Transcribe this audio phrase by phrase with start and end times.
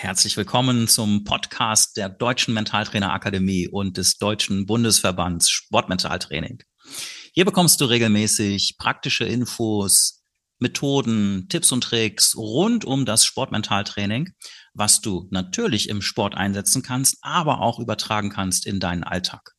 [0.00, 6.62] Herzlich willkommen zum Podcast der Deutschen Mentaltrainer Akademie und des Deutschen Bundesverbands Sportmentaltraining.
[7.32, 10.22] Hier bekommst du regelmäßig praktische Infos,
[10.60, 14.30] Methoden, Tipps und Tricks rund um das Sportmentaltraining,
[14.72, 19.56] was du natürlich im Sport einsetzen kannst, aber auch übertragen kannst in deinen Alltag.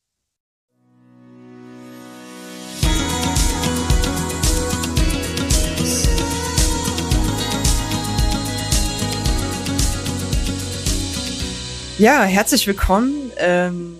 [12.00, 13.30] Ja, herzlich willkommen.
[13.36, 13.98] Ähm,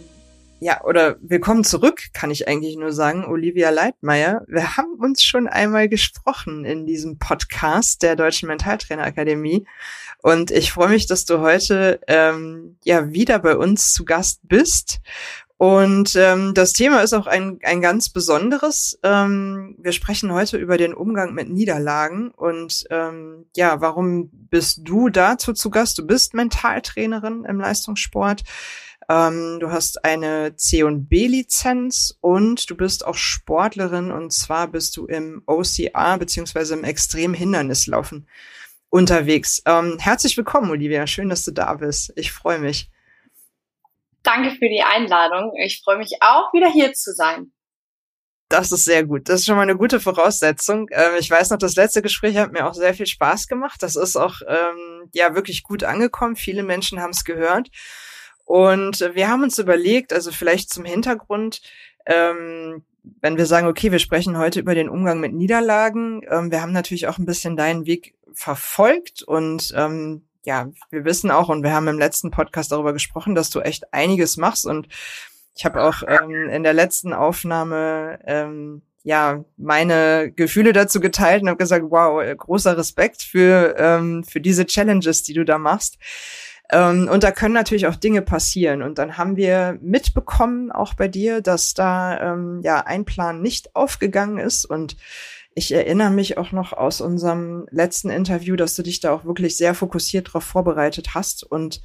[0.62, 4.46] ja, oder willkommen zurück, kann ich eigentlich nur sagen, Olivia Leitmeier.
[4.48, 9.66] Wir haben uns schon einmal gesprochen in diesem Podcast der Deutschen Mentaltrainerakademie.
[10.22, 15.02] Und ich freue mich, dass du heute ähm, ja wieder bei uns zu Gast bist.
[15.60, 18.98] Und ähm, das Thema ist auch ein, ein ganz besonderes.
[19.04, 22.32] Ähm, wir sprechen heute über den Umgang mit Niederlagen.
[22.32, 25.98] Und ähm, ja, warum bist du dazu zu Gast?
[25.98, 28.44] Du bist Mentaltrainerin im Leistungssport.
[29.10, 34.12] Ähm, du hast eine C&B-Lizenz und du bist auch Sportlerin.
[34.12, 38.30] Und zwar bist du im OCR beziehungsweise im Extremhindernislaufen
[38.88, 39.62] unterwegs.
[39.66, 41.06] Ähm, herzlich willkommen, Olivia.
[41.06, 42.14] Schön, dass du da bist.
[42.16, 42.90] Ich freue mich.
[44.24, 45.54] Danke für die Einladung.
[45.64, 47.52] Ich freue mich auch, wieder hier zu sein.
[48.50, 49.30] Das ist sehr gut.
[49.30, 50.88] Das ist schon mal eine gute Voraussetzung.
[50.92, 53.84] Ähm, ich weiß noch, das letzte Gespräch hat mir auch sehr viel Spaß gemacht.
[53.84, 56.36] Das ist auch ähm, ja wirklich gut angekommen.
[56.36, 57.70] Viele Menschen haben es gehört.
[58.46, 61.62] Und wir haben uns überlegt, also vielleicht zum Hintergrund,
[62.08, 62.84] ähm,
[63.22, 66.72] wenn wir sagen, okay, wir sprechen heute über den Umgang mit Niederlagen, ähm, wir haben
[66.72, 71.74] natürlich auch ein bisschen deinen Weg verfolgt und ähm, ja, wir wissen auch und wir
[71.74, 74.88] haben im letzten Podcast darüber gesprochen, dass du echt einiges machst und
[75.56, 81.50] ich habe auch ähm, in der letzten Aufnahme ähm, ja meine Gefühle dazu geteilt und
[81.50, 85.98] habe gesagt, wow, großer Respekt für ähm, für diese Challenges, die du da machst.
[86.72, 88.82] Ähm, und da können natürlich auch Dinge passieren.
[88.84, 93.76] Und dann haben wir mitbekommen, auch bei dir, dass da ähm, ja ein Plan nicht
[93.76, 94.96] aufgegangen ist und
[95.60, 99.58] ich erinnere mich auch noch aus unserem letzten Interview, dass du dich da auch wirklich
[99.58, 101.44] sehr fokussiert darauf vorbereitet hast.
[101.44, 101.82] Und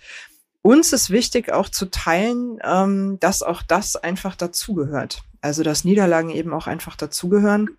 [0.62, 5.22] uns ist wichtig auch zu teilen, ähm, dass auch das einfach dazugehört.
[5.40, 7.76] Also dass Niederlagen eben auch einfach dazugehören.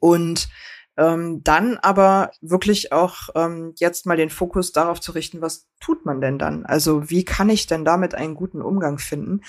[0.00, 0.50] Und
[0.98, 6.04] ähm, dann aber wirklich auch ähm, jetzt mal den Fokus darauf zu richten, was tut
[6.04, 6.66] man denn dann?
[6.66, 9.40] Also wie kann ich denn damit einen guten Umgang finden?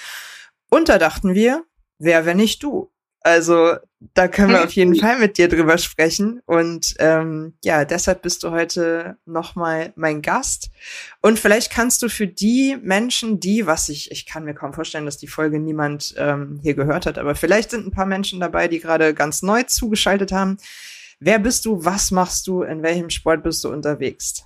[0.69, 1.65] Und da dachten wir,
[1.99, 2.89] wer, wenn nicht du?
[3.19, 6.41] Also da können wir auf jeden Fall mit dir drüber sprechen.
[6.45, 10.69] Und ähm, ja, deshalb bist du heute nochmal mein Gast.
[11.21, 15.05] Und vielleicht kannst du für die Menschen, die, was ich, ich kann mir kaum vorstellen,
[15.05, 18.67] dass die Folge niemand ähm, hier gehört hat, aber vielleicht sind ein paar Menschen dabei,
[18.67, 20.57] die gerade ganz neu zugeschaltet haben.
[21.19, 21.83] Wer bist du?
[21.83, 22.61] Was machst du?
[22.61, 24.45] In welchem Sport bist du unterwegs?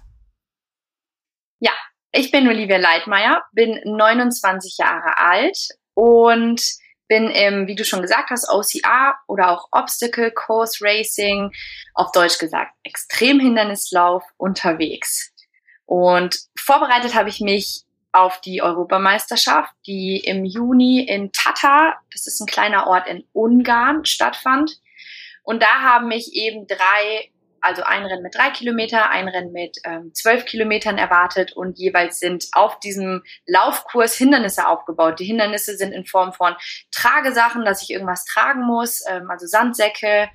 [1.60, 1.74] Ja,
[2.14, 5.58] ich bin Olivia Leitmeier, bin 29 Jahre alt
[5.94, 6.81] und
[7.12, 11.52] bin im, wie du schon gesagt hast, OCR oder auch Obstacle Course Racing,
[11.94, 15.34] auf Deutsch gesagt Extremhindernislauf unterwegs.
[15.86, 17.84] Und vorbereitet habe ich mich
[18.14, 24.06] auf die Europameisterschaft, die im Juni in Tata, das ist ein kleiner Ort in Ungarn,
[24.06, 24.80] stattfand.
[25.44, 27.30] Und da haben mich eben drei
[27.62, 32.20] also ein Rennen mit drei Kilometer, ein Rennen mit ähm, zwölf Kilometern erwartet und jeweils
[32.20, 35.20] sind auf diesem Laufkurs Hindernisse aufgebaut.
[35.20, 36.56] Die Hindernisse sind in Form von
[36.92, 40.30] Tragesachen, dass ich irgendwas tragen muss, ähm, also Sandsäcke,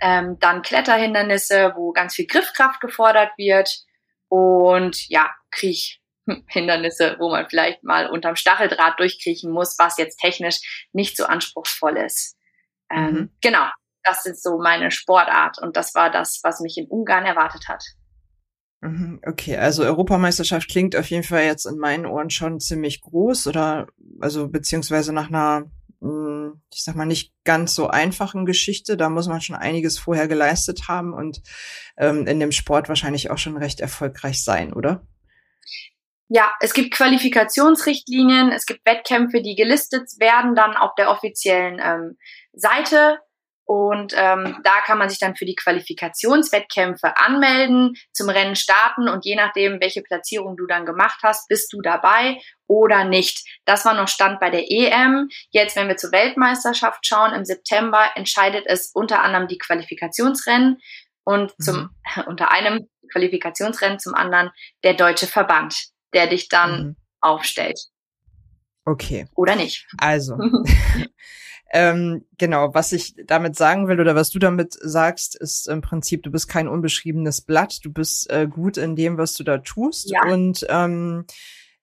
[0.00, 3.78] ähm, dann Kletterhindernisse, wo ganz viel Griffkraft gefordert wird
[4.28, 11.16] und ja, Kriechhindernisse, wo man vielleicht mal unterm Stacheldraht durchkriechen muss, was jetzt technisch nicht
[11.16, 12.36] so anspruchsvoll ist.
[12.90, 13.30] Ähm, mhm.
[13.40, 13.66] Genau,
[14.06, 17.82] das ist so meine Sportart und das war das, was mich in Ungarn erwartet hat.
[18.80, 23.46] Mhm, okay, also Europameisterschaft klingt auf jeden Fall jetzt in meinen Ohren schon ziemlich groß
[23.46, 23.86] oder
[24.20, 28.96] also beziehungsweise nach einer, hm, ich sag mal, nicht ganz so einfachen Geschichte.
[28.96, 31.42] Da muss man schon einiges vorher geleistet haben und
[31.96, 35.06] ähm, in dem Sport wahrscheinlich auch schon recht erfolgreich sein, oder?
[36.28, 42.18] Ja, es gibt Qualifikationsrichtlinien, es gibt Wettkämpfe, die gelistet werden dann auf der offiziellen ähm,
[42.52, 43.18] Seite
[43.66, 49.24] und ähm, da kann man sich dann für die Qualifikationswettkämpfe anmelden, zum Rennen starten und
[49.24, 53.44] je nachdem, welche Platzierung du dann gemacht hast, bist du dabei oder nicht.
[53.64, 55.28] Das war noch Stand bei der EM.
[55.50, 60.78] Jetzt, wenn wir zur Weltmeisterschaft schauen, im September entscheidet es unter anderem die Qualifikationsrennen
[61.24, 61.76] und zum,
[62.14, 62.22] mhm.
[62.26, 64.52] unter einem Qualifikationsrennen zum anderen
[64.84, 66.96] der deutsche Verband, der dich dann mhm.
[67.20, 67.80] aufstellt.
[68.84, 69.26] Okay.
[69.34, 69.88] Oder nicht.
[69.98, 70.38] Also,
[71.72, 76.22] Ähm, genau, was ich damit sagen will oder was du damit sagst, ist im Prinzip,
[76.22, 80.10] du bist kein unbeschriebenes Blatt, du bist äh, gut in dem, was du da tust.
[80.10, 80.32] Ja.
[80.32, 81.24] Und ähm,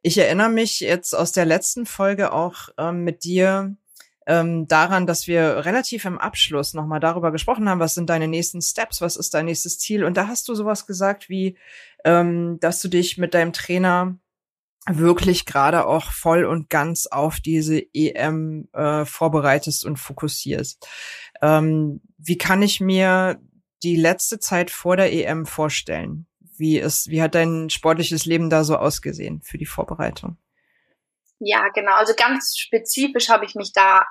[0.02, 3.76] ich erinnere mich jetzt aus der letzten Folge auch ähm, mit dir
[4.26, 8.62] ähm, daran, dass wir relativ im Abschluss nochmal darüber gesprochen haben, was sind deine nächsten
[8.62, 10.04] Steps, was ist dein nächstes Ziel.
[10.04, 11.58] Und da hast du sowas gesagt wie,
[12.06, 14.18] ähm, dass du dich mit deinem Trainer
[14.88, 20.88] wirklich gerade auch voll und ganz auf diese EM äh, vorbereitest und fokussierst.
[21.42, 23.40] Ähm, wie kann ich mir
[23.84, 26.28] die letzte Zeit vor der EM vorstellen?
[26.58, 30.38] Wie ist, wie hat dein sportliches Leben da so ausgesehen für die Vorbereitung?
[31.40, 31.94] Ja, genau.
[31.94, 34.06] Also ganz spezifisch habe ich mich da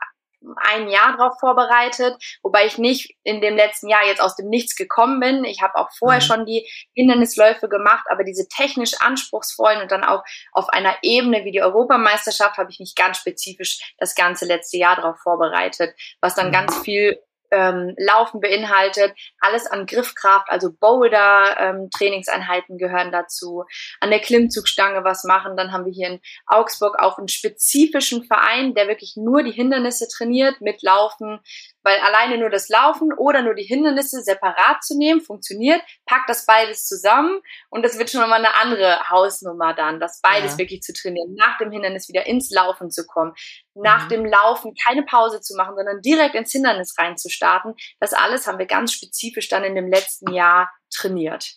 [0.56, 4.76] ein Jahr drauf vorbereitet, wobei ich nicht in dem letzten Jahr jetzt aus dem Nichts
[4.76, 5.44] gekommen bin.
[5.44, 6.24] Ich habe auch vorher mhm.
[6.24, 10.22] schon die Hindernisläufe gemacht, aber diese technisch anspruchsvollen und dann auch
[10.52, 14.96] auf einer Ebene wie die Europameisterschaft habe ich mich ganz spezifisch das ganze letzte Jahr
[14.96, 16.52] darauf vorbereitet, was dann mhm.
[16.52, 17.18] ganz viel
[17.52, 23.64] ähm, Laufen beinhaltet, alles an Griffkraft, also Boulder, ähm, Trainingseinheiten gehören dazu,
[24.00, 25.56] an der Klimmzugstange was machen.
[25.56, 30.08] Dann haben wir hier in Augsburg auch einen spezifischen Verein, der wirklich nur die Hindernisse
[30.08, 31.40] trainiert mit Laufen,
[31.82, 36.46] weil alleine nur das Laufen oder nur die Hindernisse separat zu nehmen funktioniert, packt das
[36.46, 37.40] beides zusammen
[37.70, 40.58] und das wird schon mal eine andere Hausnummer dann, das beides ja.
[40.58, 43.34] wirklich zu trainieren, nach dem Hindernis wieder ins Laufen zu kommen,
[43.74, 44.08] nach mhm.
[44.10, 47.74] dem Laufen keine Pause zu machen, sondern direkt ins Hindernis reinzustarten.
[48.00, 51.56] Das alles haben wir ganz spezifisch dann in dem letzten Jahr trainiert.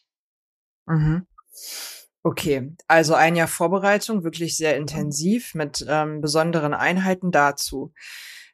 [0.85, 1.27] Mhm.
[2.23, 7.93] Okay, also ein Jahr Vorbereitung, wirklich sehr intensiv mit ähm, besonderen Einheiten dazu.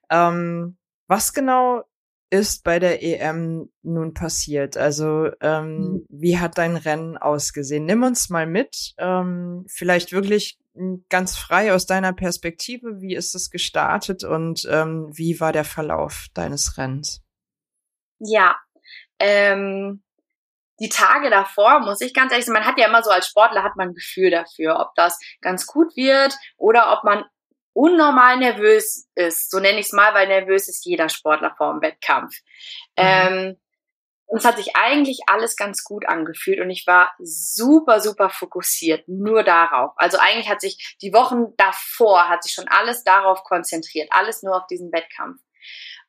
[0.09, 1.83] Ähm, was genau
[2.29, 4.77] ist bei der EM nun passiert?
[4.77, 6.05] Also ähm, mhm.
[6.09, 7.85] wie hat dein Rennen ausgesehen?
[7.85, 10.57] Nimm uns mal mit, ähm, vielleicht wirklich
[11.09, 13.01] ganz frei aus deiner Perspektive.
[13.01, 17.21] Wie ist es gestartet und ähm, wie war der Verlauf deines Rennens?
[18.19, 18.55] Ja,
[19.19, 20.03] ähm,
[20.79, 23.63] die Tage davor, muss ich ganz ehrlich sagen, man hat ja immer so als Sportler
[23.63, 27.23] hat man ein Gefühl dafür, ob das ganz gut wird oder ob man
[27.73, 29.51] unnormal nervös ist.
[29.51, 32.33] So nenne ich es mal, weil nervös ist jeder Sportler vor dem Wettkampf.
[32.97, 33.03] Mhm.
[33.03, 33.60] Ähm,
[34.31, 39.05] und es hat sich eigentlich alles ganz gut angefühlt und ich war super, super fokussiert,
[39.09, 39.91] nur darauf.
[39.97, 44.55] Also eigentlich hat sich die Wochen davor, hat sich schon alles darauf konzentriert, alles nur
[44.55, 45.41] auf diesen Wettkampf.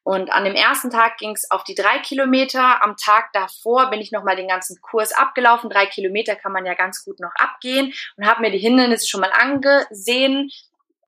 [0.05, 2.81] Und an dem ersten Tag ging es auf die drei Kilometer.
[2.85, 5.69] Am Tag davor bin ich nochmal den ganzen Kurs abgelaufen.
[5.69, 9.21] Drei Kilometer kann man ja ganz gut noch abgehen und habe mir die Hindernisse schon
[9.21, 10.49] mal angesehen,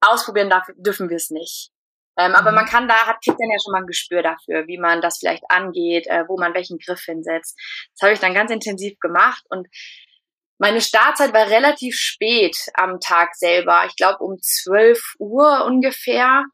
[0.00, 1.70] ausprobieren darf, dürfen wir es nicht.
[2.16, 2.36] Ähm, mhm.
[2.36, 5.00] Aber man kann da, hat kriegt dann ja schon mal ein Gespür dafür, wie man
[5.00, 7.58] das vielleicht angeht, äh, wo man welchen Griff hinsetzt.
[7.94, 9.68] Das habe ich dann ganz intensiv gemacht und
[10.58, 13.84] meine Startzeit war relativ spät am Tag selber.
[13.86, 16.44] Ich glaube um 12 Uhr ungefähr,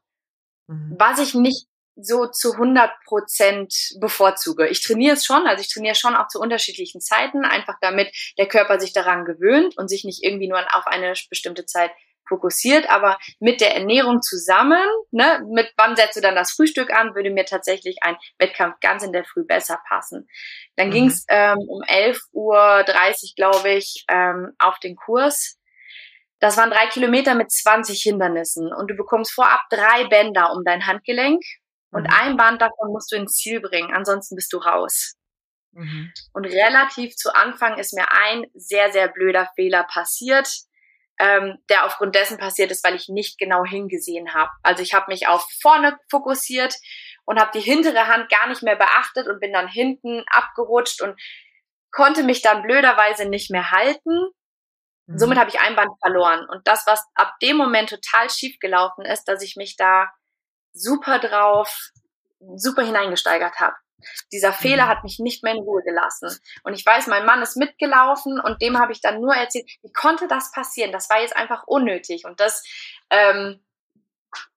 [0.67, 0.95] mhm.
[0.97, 4.67] was ich nicht so zu 100 Prozent bevorzuge.
[4.67, 8.47] Ich trainiere es schon, also ich trainiere schon auch zu unterschiedlichen Zeiten, einfach damit der
[8.47, 11.91] Körper sich daran gewöhnt und sich nicht irgendwie nur auf eine bestimmte Zeit
[12.31, 17.13] fokussiert, aber mit der Ernährung zusammen, ne, mit wann setzt du dann das Frühstück an,
[17.13, 20.29] würde mir tatsächlich ein Wettkampf ganz in der Früh besser passen.
[20.77, 20.91] Dann mhm.
[20.91, 22.85] ging es ähm, um 11.30 Uhr,
[23.35, 25.57] glaube ich, ähm, auf den Kurs.
[26.39, 30.87] Das waren drei Kilometer mit 20 Hindernissen und du bekommst vorab drei Bänder um dein
[30.87, 31.43] Handgelenk
[31.91, 32.13] und mhm.
[32.17, 35.15] ein Band davon musst du ins Ziel bringen, ansonsten bist du raus.
[35.73, 36.11] Mhm.
[36.33, 40.47] Und relativ zu Anfang ist mir ein sehr, sehr blöder Fehler passiert
[41.21, 44.49] ähm, der aufgrund dessen passiert ist, weil ich nicht genau hingesehen habe.
[44.63, 46.73] Also ich habe mich auf vorne fokussiert
[47.25, 51.15] und habe die hintere Hand gar nicht mehr beachtet und bin dann hinten abgerutscht und
[51.91, 54.31] konnte mich dann blöderweise nicht mehr halten.
[55.05, 55.17] Mhm.
[55.19, 56.47] Somit habe ich ein Band verloren.
[56.49, 60.11] Und das, was ab dem Moment total schief gelaufen ist, dass ich mich da
[60.73, 61.91] super drauf,
[62.55, 63.75] super hineingesteigert habe.
[64.31, 64.89] Dieser Fehler mhm.
[64.89, 66.29] hat mich nicht mehr in Ruhe gelassen.
[66.63, 69.91] Und ich weiß, mein Mann ist mitgelaufen und dem habe ich dann nur erzählt, wie
[69.91, 70.91] konnte das passieren?
[70.91, 72.25] Das war jetzt einfach unnötig.
[72.25, 72.63] Und das
[73.09, 73.63] ähm,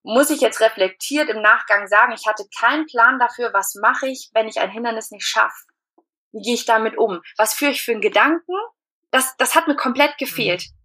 [0.02, 2.12] muss ich jetzt reflektiert im Nachgang sagen.
[2.12, 5.64] Ich hatte keinen Plan dafür, was mache ich, wenn ich ein Hindernis nicht schaffe.
[6.32, 7.20] Wie gehe ich damit um?
[7.36, 8.54] Was führe ich für einen Gedanken?
[9.10, 10.62] Das, das hat mir komplett gefehlt.
[10.62, 10.83] Mhm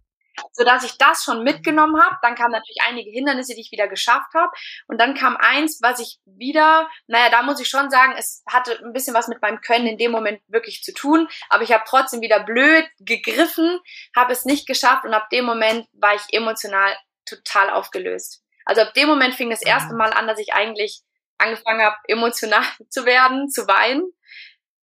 [0.52, 2.16] so dass ich das schon mitgenommen habe.
[2.22, 4.50] Dann kamen natürlich einige Hindernisse, die ich wieder geschafft habe.
[4.86, 8.78] Und dann kam eins, was ich wieder, naja, da muss ich schon sagen, es hatte
[8.84, 11.28] ein bisschen was mit meinem Können in dem Moment wirklich zu tun.
[11.48, 13.80] Aber ich habe trotzdem wieder blöd gegriffen,
[14.16, 16.96] habe es nicht geschafft und ab dem Moment war ich emotional
[17.26, 18.42] total aufgelöst.
[18.64, 19.98] Also ab dem Moment fing das erste mhm.
[19.98, 21.02] Mal an, dass ich eigentlich
[21.38, 24.12] angefangen habe, emotional zu werden, zu weinen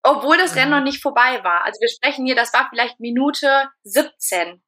[0.03, 0.77] obwohl das Rennen mhm.
[0.77, 1.65] noch nicht vorbei war.
[1.65, 4.63] Also wir sprechen hier, das war vielleicht Minute 17.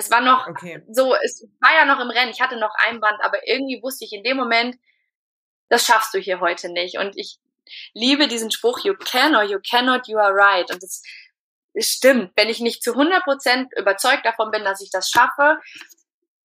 [0.00, 0.82] Es war noch okay.
[0.88, 4.06] so, es war ja noch im Rennen, ich hatte noch ein Band, aber irgendwie wusste
[4.06, 4.76] ich in dem Moment,
[5.68, 6.96] das schaffst du hier heute nicht.
[6.96, 7.38] Und ich
[7.92, 10.70] liebe diesen Spruch, you can or you cannot, you are right.
[10.72, 11.02] Und das
[11.76, 12.32] stimmt.
[12.34, 15.58] Wenn ich nicht zu 100 Prozent überzeugt davon bin, dass ich das schaffe,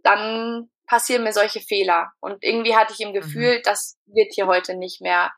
[0.03, 2.11] dann passieren mir solche Fehler.
[2.19, 3.13] Und irgendwie hatte ich im mhm.
[3.13, 3.61] Gefühl, mhm.
[3.63, 5.31] das wird hier heute nicht mehr,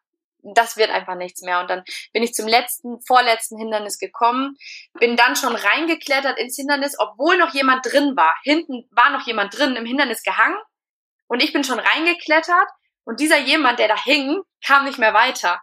[0.43, 1.59] das wird einfach nichts mehr.
[1.59, 4.55] Und dann bin ich zum letzten, vorletzten Hindernis gekommen,
[4.93, 8.35] bin dann schon reingeklettert ins Hindernis, obwohl noch jemand drin war.
[8.43, 10.57] Hinten war noch jemand drin, im Hindernis gehangen.
[11.27, 12.67] Und ich bin schon reingeklettert.
[13.03, 15.61] Und dieser jemand, der da hing, kam nicht mehr weiter.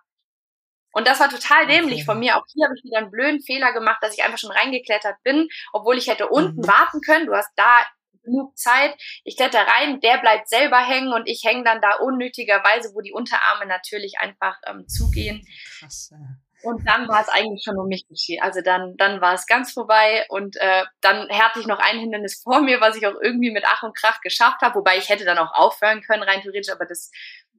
[0.92, 2.36] Und das war total dämlich von mir.
[2.36, 5.48] Auch hier habe ich wieder einen blöden Fehler gemacht, dass ich einfach schon reingeklettert bin,
[5.72, 6.68] obwohl ich hätte unten mhm.
[6.68, 7.26] warten können.
[7.26, 7.84] Du hast da
[8.24, 8.94] genug Zeit.
[9.24, 13.12] Ich kletter rein, der bleibt selber hängen und ich hänge dann da unnötigerweise, wo die
[13.12, 15.46] Unterarme natürlich einfach ähm, zugehen.
[15.78, 16.10] Krass.
[16.12, 16.18] Ja.
[16.62, 18.42] Und dann war es eigentlich schon um mich geschehen.
[18.42, 22.40] Also dann, dann war es ganz vorbei und äh, dann hatte ich noch ein Hindernis
[22.42, 25.26] vor mir, was ich auch irgendwie mit Ach und Krach geschafft habe, wobei ich hätte
[25.26, 27.10] dann auch aufhören können, rein theoretisch, aber das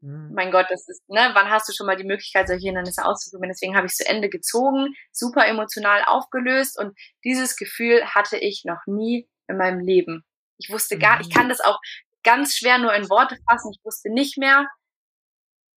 [0.06, 0.32] Mhm.
[0.34, 3.52] Mein Gott, das ist, ne, wann hast du schon mal die Möglichkeit, solche Hindernisse auszuprobieren?
[3.52, 8.86] Deswegen habe ich zu Ende gezogen, super emotional aufgelöst und dieses Gefühl hatte ich noch
[8.86, 10.24] nie in meinem Leben.
[10.58, 11.50] Ich wusste gar, ich kann mhm.
[11.50, 11.80] das auch
[12.24, 13.72] ganz schwer nur in Worte fassen.
[13.72, 14.68] Ich wusste nicht mehr,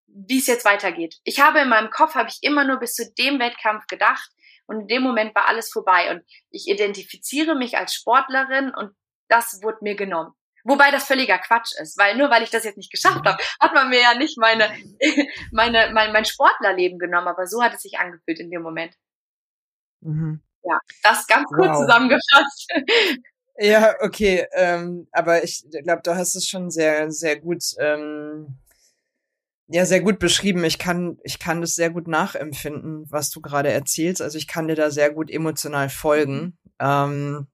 [0.06, 1.16] wie es jetzt weitergeht.
[1.24, 4.30] Ich habe in meinem Kopf, habe ich immer nur bis zu dem Wettkampf gedacht
[4.66, 8.94] und in dem Moment war alles vorbei und ich identifiziere mich als Sportlerin und
[9.28, 10.32] das wurde mir genommen.
[10.64, 13.74] Wobei das völliger Quatsch ist, weil nur weil ich das jetzt nicht geschafft habe, hat
[13.74, 14.70] man mir ja nicht meine,
[15.52, 18.94] meine, mein, mein Sportlerleben genommen, aber so hat es sich angefühlt in dem Moment.
[20.00, 20.42] Mhm.
[20.62, 21.78] Ja, das ganz kurz wow.
[21.78, 22.72] zusammengefasst.
[23.60, 28.56] Ja, okay, ähm, aber ich glaube, du hast es schon sehr, sehr gut, ähm,
[29.66, 30.64] ja, sehr gut beschrieben.
[30.64, 34.22] Ich kann, ich kann das sehr gut nachempfinden, was du gerade erzählst.
[34.22, 36.40] Also ich kann dir da sehr gut emotional folgen.
[36.40, 36.52] Mhm.
[36.80, 37.46] Ähm,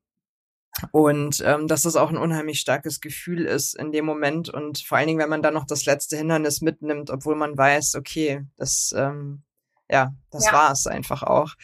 [0.91, 4.99] und ähm, dass es auch ein unheimlich starkes Gefühl ist in dem Moment und vor
[4.99, 8.93] allen Dingen, wenn man dann noch das letzte Hindernis mitnimmt, obwohl man weiß, okay, das
[8.97, 9.45] ähm,
[9.91, 10.53] ja, das ja.
[10.53, 11.55] war es einfach auch.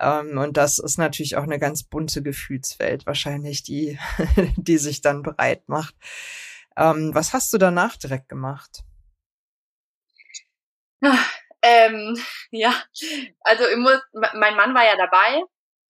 [0.00, 3.98] Ähm, und das ist natürlich auch eine ganz bunte Gefühlswelt wahrscheinlich, die
[4.56, 5.94] die sich dann bereit macht.
[6.76, 8.82] Ähm, was hast du danach direkt gemacht?
[11.62, 12.16] Ähm,
[12.50, 12.74] ja,
[13.40, 15.42] also muss, mein Mann war ja dabei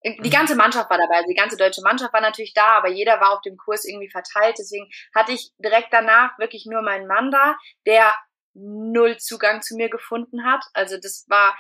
[0.05, 3.21] die ganze Mannschaft war dabei, also die ganze deutsche Mannschaft war natürlich da, aber jeder
[3.21, 4.57] war auf dem Kurs irgendwie verteilt.
[4.59, 8.15] Deswegen hatte ich direkt danach wirklich nur meinen Mann da, der
[8.55, 10.65] null Zugang zu mir gefunden hat.
[10.75, 11.59] Also das war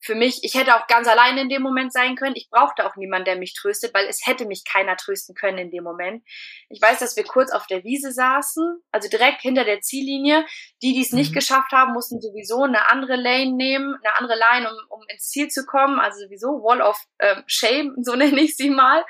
[0.00, 2.36] für mich, ich hätte auch ganz alleine in dem Moment sein können.
[2.36, 5.70] Ich brauchte auch niemanden, der mich tröstet, weil es hätte mich keiner trösten können in
[5.70, 6.24] dem Moment.
[6.68, 10.46] Ich weiß, dass wir kurz auf der Wiese saßen, also direkt hinter der Ziellinie.
[10.82, 11.36] Die, die es nicht mhm.
[11.36, 15.48] geschafft haben, mussten sowieso eine andere Lane nehmen, eine andere Line, um, um ins Ziel
[15.48, 15.98] zu kommen.
[15.98, 19.04] Also sowieso Wall of ähm, Shame, so nenne ich sie mal.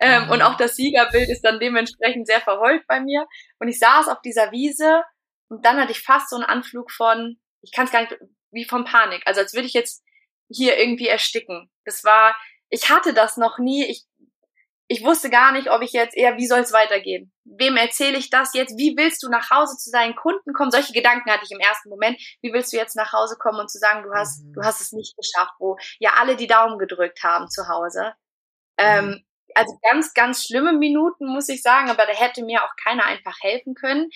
[0.00, 0.30] Ähm, mhm.
[0.30, 3.26] Und auch das Siegerbild ist dann dementsprechend sehr verheult bei mir.
[3.58, 5.02] Und ich saß auf dieser Wiese
[5.48, 8.16] und dann hatte ich fast so einen Anflug von, ich kann es gar nicht,
[8.50, 9.22] wie von Panik.
[9.26, 10.04] Also als würde ich jetzt
[10.48, 11.70] hier irgendwie ersticken.
[11.84, 12.36] Das war,
[12.70, 13.84] ich hatte das noch nie.
[13.84, 14.04] Ich,
[14.90, 17.32] ich wusste gar nicht, ob ich jetzt eher, wie soll es weitergehen?
[17.44, 18.78] Wem erzähle ich das jetzt?
[18.78, 20.70] Wie willst du nach Hause zu deinen Kunden kommen?
[20.70, 22.18] Solche Gedanken hatte ich im ersten Moment.
[22.40, 24.54] Wie willst du jetzt nach Hause kommen und zu sagen, du hast, mhm.
[24.54, 28.14] du hast es nicht geschafft, wo ja alle die Daumen gedrückt haben zu Hause.
[28.78, 28.84] Mhm.
[28.84, 29.24] Ähm,
[29.54, 33.36] also ganz, ganz schlimme Minuten, muss ich sagen, aber da hätte mir auch keiner einfach
[33.40, 34.08] helfen können.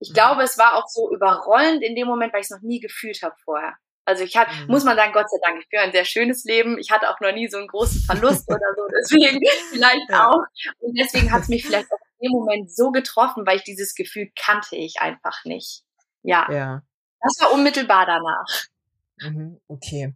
[0.00, 0.14] Ich mhm.
[0.14, 3.22] glaube, es war auch so überrollend in dem Moment, weil ich es noch nie gefühlt
[3.22, 3.76] habe vorher.
[4.10, 4.66] Also ich hatte, mhm.
[4.66, 6.78] muss man sagen, Gott sei Dank, ich führe ein sehr schönes Leben.
[6.78, 8.82] Ich hatte auch noch nie so einen großen Verlust oder so.
[9.00, 9.40] Deswegen
[9.70, 10.42] vielleicht auch.
[10.80, 13.94] Und deswegen hat es mich vielleicht auch in dem Moment so getroffen, weil ich dieses
[13.94, 15.84] Gefühl kannte ich einfach nicht.
[16.22, 16.46] Ja.
[16.50, 16.82] ja.
[17.20, 18.46] Das war unmittelbar danach.
[19.22, 20.14] Mhm, okay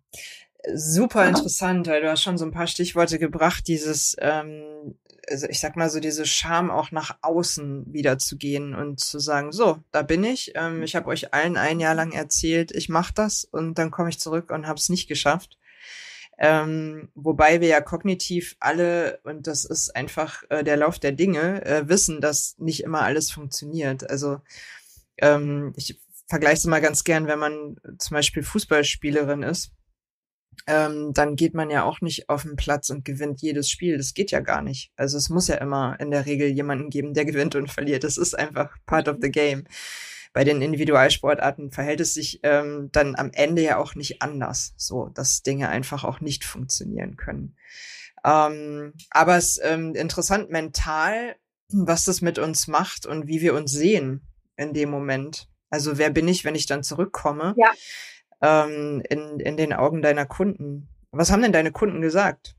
[0.72, 4.94] super interessant, weil du hast schon so ein paar Stichworte gebracht, dieses, ähm,
[5.28, 9.18] also ich sag mal so, diese Scham auch nach außen wieder zu gehen und zu
[9.18, 12.88] sagen, so, da bin ich, ähm, ich habe euch allen ein Jahr lang erzählt, ich
[12.88, 15.58] mach das und dann komme ich zurück und habe es nicht geschafft.
[16.36, 21.64] Ähm, wobei wir ja kognitiv alle, und das ist einfach äh, der Lauf der Dinge,
[21.64, 24.10] äh, wissen, dass nicht immer alles funktioniert.
[24.10, 24.40] Also
[25.18, 29.70] ähm, ich vergleiche es mal ganz gern, wenn man zum Beispiel Fußballspielerin ist
[30.66, 33.96] ähm, dann geht man ja auch nicht auf den Platz und gewinnt jedes Spiel.
[33.96, 34.92] Das geht ja gar nicht.
[34.96, 38.04] Also es muss ja immer in der Regel jemanden geben, der gewinnt und verliert.
[38.04, 39.64] Das ist einfach part of the game.
[40.32, 45.06] Bei den Individualsportarten verhält es sich ähm, dann am Ende ja auch nicht anders, so
[45.14, 47.56] dass Dinge einfach auch nicht funktionieren können.
[48.24, 51.36] Ähm, aber es ist ähm, interessant mental,
[51.68, 55.48] was das mit uns macht und wie wir uns sehen in dem Moment.
[55.70, 57.54] Also wer bin ich, wenn ich dann zurückkomme?
[57.56, 57.70] Ja
[58.44, 60.88] ähm, in, in den Augen deiner Kunden.
[61.12, 62.54] Was haben denn deine Kunden gesagt?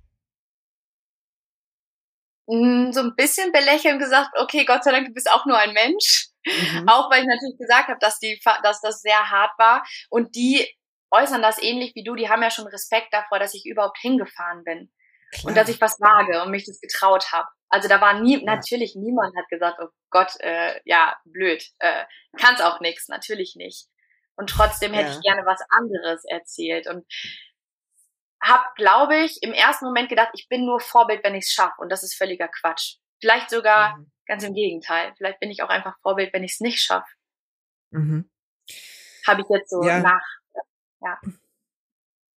[2.48, 5.74] Mm, so ein bisschen belächeln gesagt, okay, Gott sei Dank, du bist auch nur ein
[5.74, 6.30] Mensch.
[6.46, 6.88] Mhm.
[6.88, 9.84] Auch weil ich natürlich gesagt habe, dass die, dass das sehr hart war.
[10.10, 10.68] Und die
[11.12, 12.15] äußern das ähnlich wie du.
[12.15, 14.92] Die haben ja schon Respekt davor, dass ich überhaupt hingefahren bin.
[15.32, 15.46] Klar.
[15.50, 17.48] Und dass ich was wage und mich das getraut habe.
[17.70, 18.44] Also da war nie, ja.
[18.46, 22.06] natürlich niemand hat gesagt, oh Gott, äh, ja, blöd, äh,
[22.38, 23.88] kann's auch nix, natürlich nicht.
[24.36, 25.15] Und trotzdem hätte ja.
[25.15, 27.06] ich gerne was anderes erzählt und
[28.42, 31.82] hab, glaube ich, im ersten Moment gedacht, ich bin nur Vorbild, wenn ich es schaffe
[31.82, 32.98] und das ist völliger Quatsch.
[33.20, 34.12] Vielleicht sogar mhm.
[34.27, 35.13] ganz im Gegenteil.
[35.18, 37.10] Vielleicht bin ich auch einfach Vorbild, wenn ich es nicht schaffe.
[37.92, 38.30] Mhm.
[39.25, 40.00] Habe ich jetzt so ja.
[40.00, 40.25] nach,
[41.01, 41.20] ja.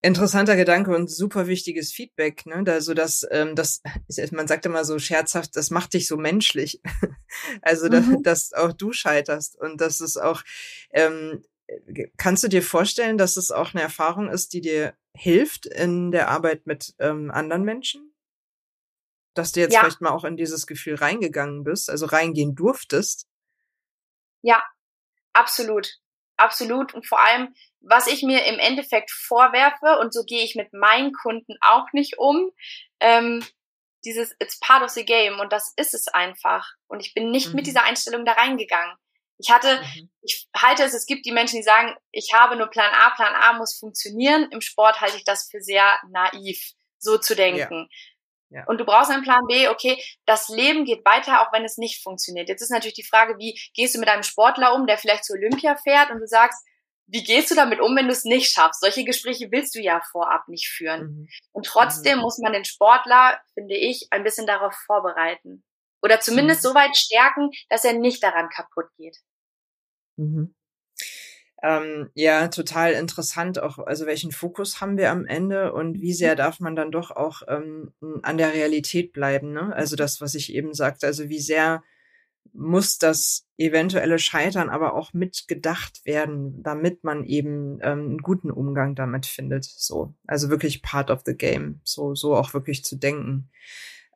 [0.00, 2.62] Interessanter Gedanke und super wichtiges Feedback, ne?
[2.69, 3.83] Also das, ähm, das,
[4.31, 6.81] man sagt immer so scherzhaft, das macht dich so menschlich.
[7.62, 8.23] also mhm.
[8.23, 10.43] dass, dass auch du scheiterst und dass es auch,
[10.90, 11.45] ähm,
[12.17, 16.29] kannst du dir vorstellen, dass es auch eine Erfahrung ist, die dir hilft in der
[16.29, 18.15] Arbeit mit ähm, anderen Menschen?
[19.35, 19.81] Dass du jetzt ja.
[19.81, 23.29] vielleicht mal auch in dieses Gefühl reingegangen bist, also reingehen durftest?
[24.43, 24.65] Ja,
[25.33, 26.01] absolut.
[26.37, 26.95] Absolut.
[26.95, 31.13] Und vor allem, was ich mir im Endeffekt vorwerfe, und so gehe ich mit meinen
[31.13, 32.51] Kunden auch nicht um,
[33.01, 33.45] ähm,
[34.05, 36.67] dieses It's part of the game und das ist es einfach.
[36.87, 37.57] Und ich bin nicht mhm.
[37.57, 38.97] mit dieser Einstellung da reingegangen.
[39.39, 40.11] Ich hatte, mhm.
[40.28, 43.35] Ich halte es, es gibt die Menschen, die sagen, ich habe nur Plan A, Plan
[43.35, 44.49] A muss funktionieren.
[44.50, 47.88] Im Sport halte ich das für sehr naiv, so zu denken.
[47.90, 47.97] Ja.
[48.50, 48.64] Ja.
[48.66, 52.02] Und du brauchst einen Plan B, okay, das Leben geht weiter, auch wenn es nicht
[52.02, 52.49] funktioniert.
[52.49, 55.35] Jetzt ist natürlich die Frage, wie gehst du mit einem Sportler um, der vielleicht zu
[55.35, 56.64] Olympia fährt und du sagst,
[57.06, 58.80] wie gehst du damit um, wenn du es nicht schaffst?
[58.80, 61.02] Solche Gespräche willst du ja vorab nicht führen.
[61.02, 61.28] Mhm.
[61.52, 62.23] Und trotzdem mhm.
[62.23, 65.64] muss man den Sportler, finde ich, ein bisschen darauf vorbereiten.
[66.02, 66.68] Oder zumindest mhm.
[66.68, 69.16] so weit stärken, dass er nicht daran kaputt geht.
[70.19, 70.55] Mhm.
[71.61, 76.37] Ähm, ja, total interessant auch, also welchen Fokus haben wir am Ende und wie sehr
[76.37, 79.75] darf man dann doch auch ähm, an der Realität bleiben, ne?
[79.75, 81.83] Also das, was ich eben sagte, also wie sehr
[82.53, 88.95] muss das eventuelle Scheitern aber auch mitgedacht werden, damit man eben ähm, einen guten Umgang
[88.95, 89.65] damit findet.
[89.65, 91.81] So, also wirklich part of the game.
[91.85, 93.51] So, so auch wirklich zu denken.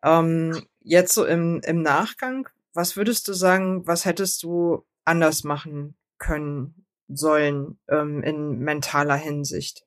[0.03, 5.97] Ähm, jetzt so im, im Nachgang, was würdest du sagen, was hättest du anders machen
[6.19, 9.85] können, sollen ähm, in mentaler Hinsicht?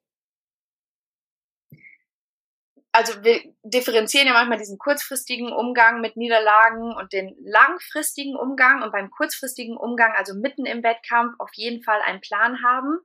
[2.95, 8.93] also wir differenzieren ja manchmal diesen kurzfristigen Umgang mit Niederlagen und den langfristigen Umgang und
[8.93, 12.99] beim kurzfristigen Umgang, also mitten im Wettkampf, auf jeden Fall einen Plan haben.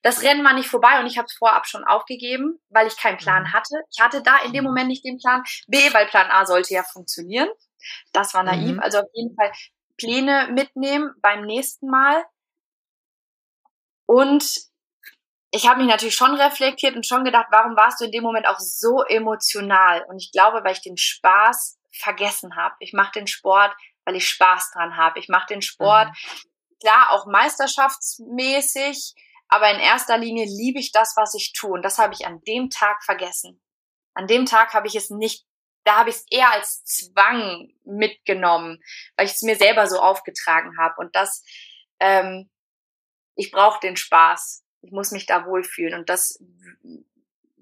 [0.00, 3.18] Das Rennen war nicht vorbei und ich habe es vorab schon aufgegeben, weil ich keinen
[3.18, 3.52] Plan mhm.
[3.52, 3.74] hatte.
[3.90, 5.42] Ich hatte da in dem Moment nicht den Plan.
[5.66, 7.48] B, weil Plan A sollte ja funktionieren.
[8.14, 8.76] Das war naiv.
[8.76, 8.80] Mhm.
[8.80, 9.52] Also auf jeden Fall
[9.96, 12.24] Pläne mitnehmen beim nächsten Mal.
[14.06, 14.44] Und
[15.50, 18.46] ich habe mich natürlich schon reflektiert und schon gedacht, warum warst du in dem Moment
[18.48, 20.04] auch so emotional?
[20.08, 22.74] Und ich glaube, weil ich den Spaß vergessen habe.
[22.80, 23.72] Ich mache den Sport,
[24.04, 25.20] weil ich Spaß dran habe.
[25.20, 26.78] Ich mache den Sport, mhm.
[26.80, 29.14] klar, auch meisterschaftsmäßig,
[29.48, 31.72] aber in erster Linie liebe ich das, was ich tue.
[31.72, 33.60] Und das habe ich an dem Tag vergessen.
[34.14, 35.44] An dem Tag habe ich es nicht,
[35.84, 38.82] da habe ich es eher als Zwang mitgenommen,
[39.16, 40.94] weil ich es mir selber so aufgetragen habe.
[40.98, 41.42] Und das,
[42.00, 42.50] ähm,
[43.36, 45.98] ich brauche den Spaß ich muss mich da wohlfühlen.
[45.98, 46.38] Und das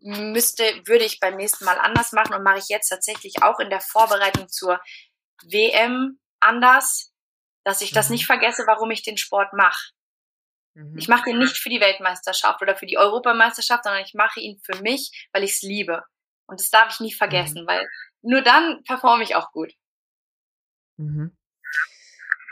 [0.01, 3.71] müsste, würde ich beim nächsten Mal anders machen und mache ich jetzt tatsächlich auch in
[3.71, 4.81] der Vorbereitung zur
[5.45, 7.13] WM anders,
[7.65, 8.15] dass ich das mhm.
[8.15, 9.93] nicht vergesse, warum ich den Sport mache.
[10.75, 10.99] Mhm.
[10.99, 14.61] Ich mache ihn nicht für die Weltmeisterschaft oder für die Europameisterschaft, sondern ich mache ihn
[14.65, 16.03] für mich, weil ich es liebe.
[16.47, 17.67] Und das darf ich nie vergessen, mhm.
[17.69, 17.87] weil
[18.23, 19.73] nur dann performe ich auch gut.
[20.97, 21.37] Mhm.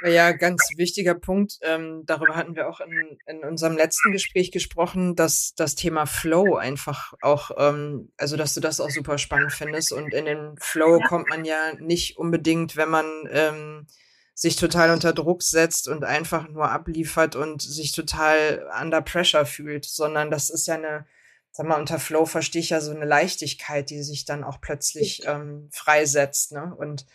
[0.02, 1.58] Ja, ganz wichtiger Punkt.
[1.60, 6.56] Ähm, darüber hatten wir auch in, in unserem letzten Gespräch gesprochen, dass das Thema Flow
[6.56, 9.92] einfach auch, ähm, also dass du das auch super spannend findest.
[9.92, 11.06] Und in den Flow ja.
[11.06, 13.86] kommt man ja nicht unbedingt, wenn man ähm,
[14.32, 19.84] sich total unter Druck setzt und einfach nur abliefert und sich total under pressure fühlt,
[19.84, 21.06] sondern das ist ja eine,
[21.52, 25.26] sag mal, unter Flow verstehe ich ja so eine Leichtigkeit, die sich dann auch plötzlich
[25.26, 26.52] ähm, freisetzt.
[26.52, 26.74] Ne?
[26.76, 27.06] Und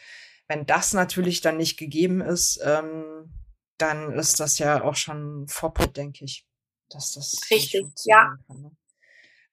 [0.47, 3.33] wenn das natürlich dann nicht gegeben ist, ähm,
[3.77, 6.45] dann ist das ja auch schon Vorbild, denke ich,
[6.89, 8.35] dass das richtig, ja.
[8.47, 8.71] Kann, ne?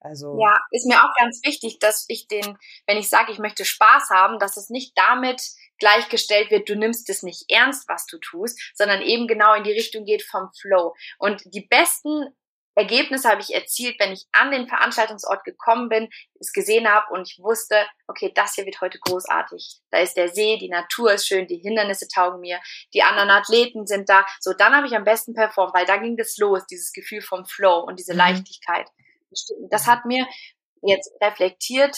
[0.04, 3.64] Also ja, ist mir auch ganz wichtig, dass ich den, wenn ich sage, ich möchte
[3.64, 5.40] Spaß haben, dass es nicht damit
[5.78, 9.72] gleichgestellt wird, du nimmst es nicht ernst, was du tust, sondern eben genau in die
[9.72, 10.94] Richtung geht vom Flow.
[11.18, 12.24] Und die besten
[12.74, 16.08] Ergebnisse habe ich erzielt, wenn ich an den Veranstaltungsort gekommen bin,
[16.40, 19.80] es gesehen habe und ich wusste, okay, das hier wird heute großartig.
[19.90, 22.60] Da ist der See, die Natur ist schön, die Hindernisse taugen mir,
[22.94, 24.24] die anderen Athleten sind da.
[24.40, 27.44] So, dann habe ich am besten performt, weil da ging das los, dieses Gefühl vom
[27.44, 28.18] Flow und diese mhm.
[28.18, 28.88] Leichtigkeit.
[29.70, 30.26] Das hat mir
[30.82, 31.96] jetzt reflektiert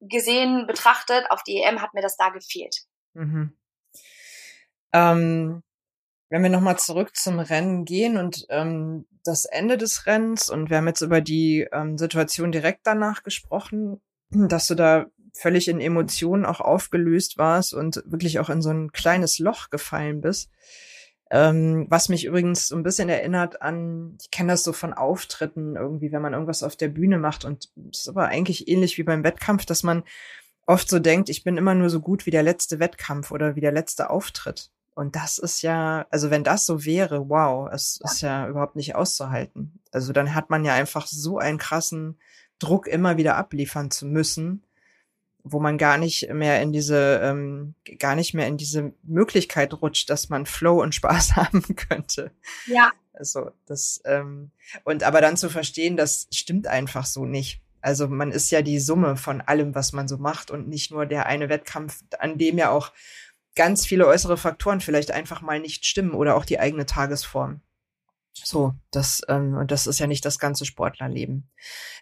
[0.00, 2.84] gesehen, betrachtet, auf die EM hat mir das da gefehlt.
[3.14, 3.56] Mhm.
[4.92, 5.62] Ähm,
[6.30, 10.78] wenn wir nochmal zurück zum Rennen gehen und ähm, das Ende des Rennens und wir
[10.78, 16.44] haben jetzt über die ähm, Situation direkt danach gesprochen, dass du da völlig in Emotionen
[16.44, 20.50] auch aufgelöst warst und wirklich auch in so ein kleines Loch gefallen bist.
[21.30, 25.76] Ähm, was mich übrigens so ein bisschen erinnert an, ich kenne das so von Auftritten
[25.76, 29.02] irgendwie, wenn man irgendwas auf der Bühne macht und es ist aber eigentlich ähnlich wie
[29.02, 30.04] beim Wettkampf, dass man
[30.66, 33.60] oft so denkt, ich bin immer nur so gut wie der letzte Wettkampf oder wie
[33.60, 34.70] der letzte Auftritt.
[34.98, 38.96] Und das ist ja, also wenn das so wäre, wow, es ist ja überhaupt nicht
[38.96, 39.78] auszuhalten.
[39.92, 42.18] Also dann hat man ja einfach so einen krassen
[42.58, 44.64] Druck, immer wieder abliefern zu müssen,
[45.44, 50.10] wo man gar nicht mehr in diese, ähm, gar nicht mehr in diese Möglichkeit rutscht,
[50.10, 52.32] dass man Flow und Spaß haben könnte.
[52.66, 52.90] Ja.
[53.12, 54.50] Also das, ähm,
[54.82, 57.62] und aber dann zu verstehen, das stimmt einfach so nicht.
[57.80, 61.06] Also man ist ja die Summe von allem, was man so macht und nicht nur
[61.06, 62.90] der eine Wettkampf, an dem ja auch
[63.54, 67.60] ganz viele äußere Faktoren vielleicht einfach mal nicht stimmen oder auch die eigene Tagesform.
[68.32, 71.50] So, das, ähm, und das ist ja nicht das ganze Sportlerleben.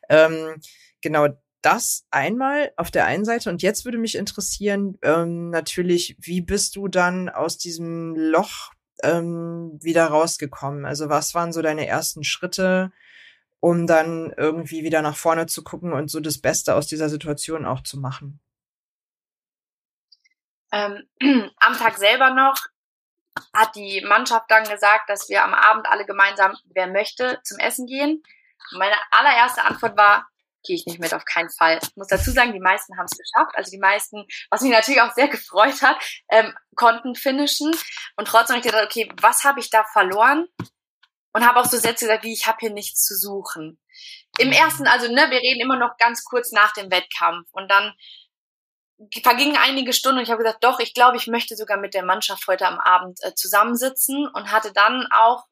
[0.09, 0.61] Ähm,
[1.01, 1.29] genau
[1.63, 3.49] das einmal auf der einen Seite.
[3.49, 9.79] Und jetzt würde mich interessieren, ähm, natürlich, wie bist du dann aus diesem Loch ähm,
[9.81, 10.85] wieder rausgekommen?
[10.85, 12.93] Also was waren so deine ersten Schritte?
[13.61, 17.65] um dann irgendwie wieder nach vorne zu gucken und so das Beste aus dieser Situation
[17.65, 18.41] auch zu machen?
[20.77, 21.09] Ähm,
[21.59, 22.57] am Tag selber noch
[23.55, 27.87] hat die Mannschaft dann gesagt, dass wir am Abend alle gemeinsam, wer möchte, zum Essen
[27.87, 28.23] gehen.
[28.73, 30.27] meine allererste Antwort war,
[30.65, 31.79] gehe ich nicht mit, auf keinen Fall.
[31.83, 33.57] Ich muss dazu sagen, die meisten haben es geschafft.
[33.57, 35.97] Also die meisten, was mich natürlich auch sehr gefreut hat,
[36.31, 37.75] ähm, konnten finishen.
[38.17, 40.49] Und trotzdem habe ich gedacht, okay, was habe ich da verloren?
[41.37, 43.79] und habe auch so Sätze gesagt, wie ich habe hier nichts zu suchen.
[44.39, 47.93] Im ersten, also ne, wir reden immer noch ganz kurz nach dem Wettkampf und dann
[49.23, 52.05] vergingen einige Stunden und ich habe gesagt, doch, ich glaube, ich möchte sogar mit der
[52.05, 55.45] Mannschaft heute am Abend äh, zusammensitzen und hatte dann auch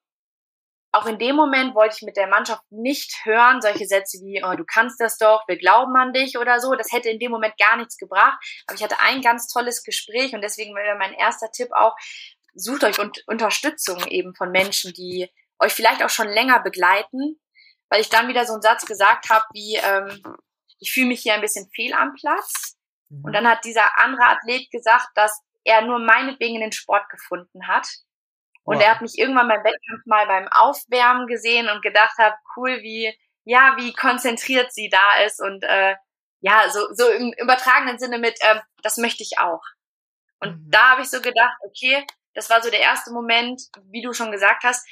[0.95, 4.55] auch in dem Moment wollte ich mit der Mannschaft nicht hören, solche Sätze wie, oh,
[4.55, 6.77] du kannst das doch, wir glauben an dich oder so.
[6.77, 8.39] Das hätte in dem Moment gar nichts gebracht.
[8.67, 11.97] Aber ich hatte ein ganz tolles Gespräch und deswegen wäre mein erster Tipp auch,
[12.55, 15.29] sucht euch Unterstützung eben von Menschen, die
[15.59, 17.41] euch vielleicht auch schon länger begleiten,
[17.89, 20.23] weil ich dann wieder so einen Satz gesagt habe wie, ähm,
[20.79, 22.77] ich fühle mich hier ein bisschen fehl am Platz.
[23.09, 23.25] Mhm.
[23.25, 27.67] Und dann hat dieser andere Athlet gesagt, dass er nur meinetwegen in den Sport gefunden
[27.67, 27.87] hat.
[28.65, 28.83] Und wow.
[28.83, 33.17] er hat mich irgendwann beim Wettkampf mal beim Aufwärmen gesehen und gedacht hat, cool, wie,
[33.45, 35.97] ja, wie konzentriert sie da ist und äh,
[36.41, 39.63] ja, so, so im übertragenen Sinne mit, äh, das möchte ich auch.
[40.41, 40.71] Und mhm.
[40.71, 44.31] da habe ich so gedacht, okay, das war so der erste Moment, wie du schon
[44.31, 44.87] gesagt hast,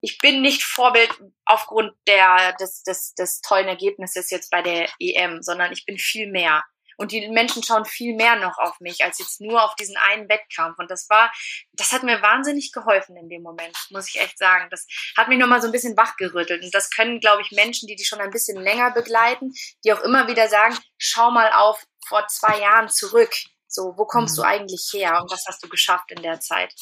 [0.00, 1.10] ich bin nicht Vorbild
[1.44, 6.30] aufgrund der, des, des, des tollen Ergebnisses jetzt bei der EM, sondern ich bin viel
[6.30, 6.64] mehr.
[7.00, 10.28] Und die Menschen schauen viel mehr noch auf mich als jetzt nur auf diesen einen
[10.28, 10.78] Wettkampf.
[10.78, 11.32] Und das war,
[11.72, 14.68] das hat mir wahnsinnig geholfen in dem Moment, muss ich echt sagen.
[14.70, 14.86] Das
[15.16, 16.62] hat mich nochmal so ein bisschen wachgerüttelt.
[16.62, 20.02] Und das können, glaube ich, Menschen, die die schon ein bisschen länger begleiten, die auch
[20.02, 23.32] immer wieder sagen, schau mal auf vor zwei Jahren zurück.
[23.66, 24.42] So, wo kommst mhm.
[24.42, 26.74] du eigentlich her und was hast du geschafft in der Zeit?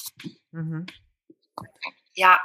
[0.51, 0.87] Mhm.
[2.19, 2.41] Ja,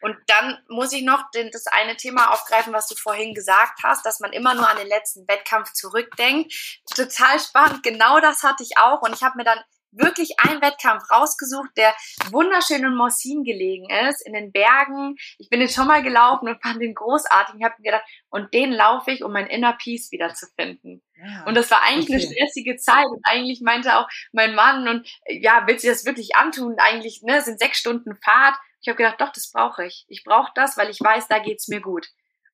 [0.00, 4.06] und dann muss ich noch den, das eine Thema aufgreifen, was du vorhin gesagt hast,
[4.06, 6.54] dass man immer nur an den letzten Wettkampf zurückdenkt.
[6.96, 9.02] Total spannend, genau das hatte ich auch.
[9.02, 9.60] Und ich habe mir dann
[9.92, 11.94] wirklich einen Wettkampf rausgesucht, der
[12.30, 15.16] wunderschön in Morsin gelegen ist, in den Bergen.
[15.38, 17.56] Ich bin jetzt schon mal gelaufen und fand den großartig.
[17.58, 21.02] Ich habe mir gedacht, und den laufe ich, um mein Inner Peace wiederzufinden.
[21.16, 22.14] Ja, und das war eigentlich okay.
[22.14, 23.06] eine stressige Zeit.
[23.06, 26.76] Und eigentlich meinte auch mein Mann, und ja, willst du das wirklich antun?
[26.78, 28.56] Eigentlich, ne, sind sechs Stunden Fahrt.
[28.80, 30.04] Ich habe gedacht, doch, das brauche ich.
[30.08, 32.08] Ich brauche das, weil ich weiß, da geht's mir gut.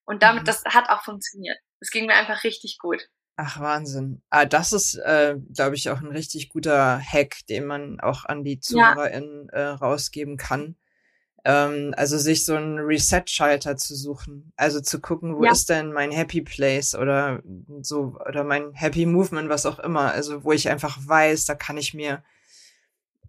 [0.05, 0.47] Und damit, mhm.
[0.47, 1.57] das hat auch funktioniert.
[1.79, 3.09] Es ging mir einfach richtig gut.
[3.35, 4.23] Ach, Wahnsinn.
[4.29, 8.43] Ah, das ist, äh, glaube ich, auch ein richtig guter Hack, den man auch an
[8.43, 9.57] die ZuhörerInnen ja.
[9.57, 10.75] äh, rausgeben kann.
[11.45, 14.51] Ähm, also sich so einen Reset-Schalter zu suchen.
[14.57, 15.51] Also zu gucken, wo ja.
[15.51, 17.43] ist denn mein Happy Place oder
[17.81, 20.11] so, oder mein Happy Movement, was auch immer.
[20.11, 22.23] Also wo ich einfach weiß, da kann ich mir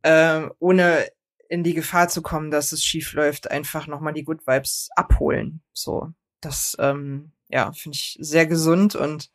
[0.02, 1.06] äh, ohne
[1.48, 5.62] in die Gefahr zu kommen, dass es schief läuft, einfach nochmal die Good Vibes abholen.
[5.72, 9.30] So, das ähm, ja finde ich sehr gesund und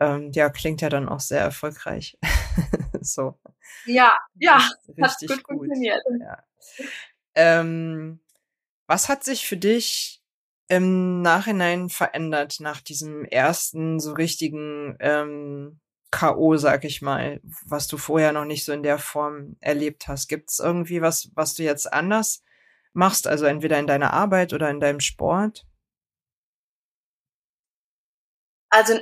[0.00, 2.16] ähm, ja klingt ja dann auch sehr erfolgreich.
[3.00, 3.38] so.
[3.86, 5.58] Ja, ja, richtig hat gut, gut.
[5.58, 6.02] funktioniert.
[6.20, 6.44] Ja.
[7.34, 8.20] Ähm,
[8.86, 10.22] was hat sich für dich
[10.68, 15.80] im Nachhinein verändert nach diesem ersten so richtigen ähm,
[16.12, 20.28] K.O., sag ich mal, was du vorher noch nicht so in der Form erlebt hast.
[20.28, 22.44] Gibt es irgendwie was, was du jetzt anders
[22.92, 25.66] machst, also entweder in deiner Arbeit oder in deinem Sport?
[28.70, 29.00] Also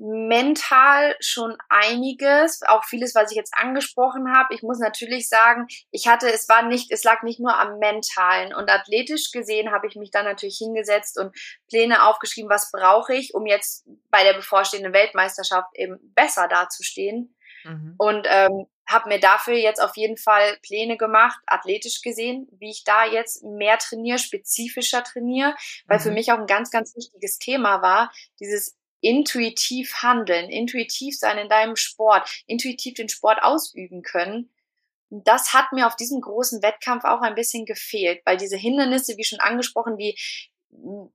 [0.00, 4.54] mental schon einiges, auch vieles, was ich jetzt angesprochen habe.
[4.54, 8.54] Ich muss natürlich sagen, ich hatte, es war nicht, es lag nicht nur am mentalen
[8.54, 11.36] und athletisch gesehen habe ich mich dann natürlich hingesetzt und
[11.68, 17.34] Pläne aufgeschrieben, was brauche ich, um jetzt bei der bevorstehenden Weltmeisterschaft eben besser dazustehen.
[17.64, 17.94] Mhm.
[17.98, 22.84] Und ähm, habe mir dafür jetzt auf jeden Fall Pläne gemacht, athletisch gesehen, wie ich
[22.84, 25.54] da jetzt mehr trainiere, spezifischer trainiere,
[25.86, 26.02] weil mhm.
[26.02, 31.48] für mich auch ein ganz, ganz wichtiges Thema war, dieses intuitiv handeln, intuitiv sein in
[31.48, 34.50] deinem Sport, intuitiv den Sport ausüben können.
[35.10, 39.24] Das hat mir auf diesem großen Wettkampf auch ein bisschen gefehlt, weil diese Hindernisse, wie
[39.24, 40.18] schon angesprochen, die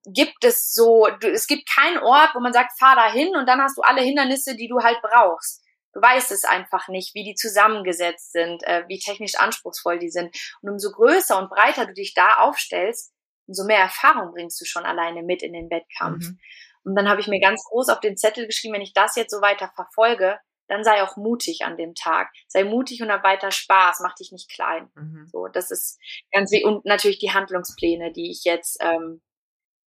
[0.06, 3.62] gibt es so, es gibt keinen Ort, wo man sagt, fahr da hin und dann
[3.62, 5.64] hast du alle Hindernisse, die du halt brauchst.
[5.94, 10.36] Du weißt es einfach nicht, wie die zusammengesetzt sind, äh, wie technisch anspruchsvoll die sind.
[10.62, 13.14] Und umso größer und breiter du dich da aufstellst,
[13.46, 16.26] umso mehr Erfahrung bringst du schon alleine mit in den Wettkampf.
[16.26, 16.40] Mhm.
[16.84, 19.32] Und dann habe ich mir ganz groß auf den Zettel geschrieben, wenn ich das jetzt
[19.32, 22.32] so weiter verfolge, dann sei auch mutig an dem Tag.
[22.48, 24.90] Sei mutig und hab weiter Spaß, mach dich nicht klein.
[24.96, 25.28] Mhm.
[25.32, 26.00] So, das ist
[26.32, 29.22] ganz wie und natürlich die Handlungspläne, die ich jetzt ähm,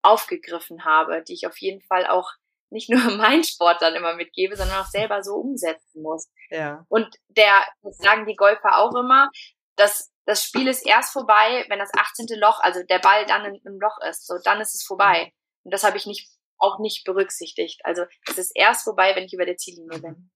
[0.02, 2.32] aufgegriffen habe, die ich auf jeden Fall auch
[2.70, 6.28] nicht nur meinen Sport dann immer mitgebe, sondern auch selber so umsetzen muss.
[6.50, 6.84] Ja.
[6.88, 9.30] Und der, das sagen die Golfer auch immer,
[9.76, 12.26] dass das Spiel ist erst vorbei, wenn das 18.
[12.38, 14.26] Loch, also der Ball dann im Loch ist.
[14.26, 15.32] So, dann ist es vorbei.
[15.64, 17.80] Und das habe ich nicht auch nicht berücksichtigt.
[17.84, 20.30] Also es ist erst vorbei, wenn ich über der Ziellinie bin.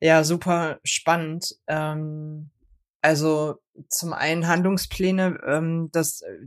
[0.00, 1.56] Ja, super spannend.
[1.66, 2.50] Ähm,
[3.02, 6.38] also zum einen Handlungspläne, ähm, das äh,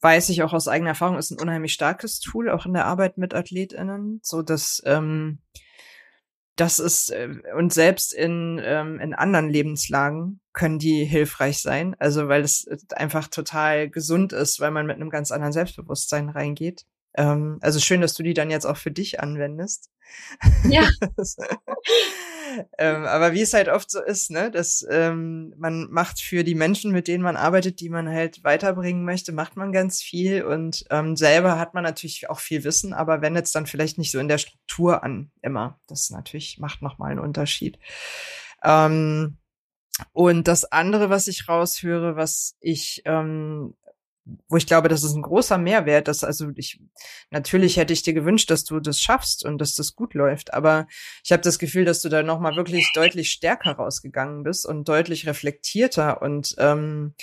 [0.00, 3.18] weiß ich auch aus eigener Erfahrung, ist ein unheimlich starkes Tool, auch in der Arbeit
[3.18, 5.38] mit AthletInnen, so dass ähm,
[6.56, 12.28] das ist äh, und selbst in ähm, in anderen Lebenslagen können die hilfreich sein, also
[12.28, 16.86] weil es einfach total gesund ist, weil man mit einem ganz anderen Selbstbewusstsein reingeht.
[17.14, 19.90] Ähm, also schön, dass du die dann jetzt auch für dich anwendest.
[20.68, 20.88] Ja.
[22.78, 26.54] ähm, aber wie es halt oft so ist, ne, dass ähm, man macht für die
[26.54, 30.84] Menschen, mit denen man arbeitet, die man halt weiterbringen möchte, macht man ganz viel und
[30.90, 34.18] ähm, selber hat man natürlich auch viel Wissen, aber wendet es dann vielleicht nicht so
[34.18, 35.80] in der Struktur an immer.
[35.86, 37.78] Das natürlich macht nochmal einen Unterschied.
[38.62, 39.36] Ähm,
[40.12, 43.74] und das andere, was ich raushöre, was ich ähm,
[44.48, 46.80] wo ich glaube, das ist ein großer Mehrwert, dass also ich
[47.30, 50.86] natürlich hätte ich dir gewünscht, dass du das schaffst und dass das gut läuft, aber
[51.24, 54.88] ich habe das Gefühl, dass du da noch mal wirklich deutlich stärker rausgegangen bist und
[54.88, 57.14] deutlich reflektierter und ähm,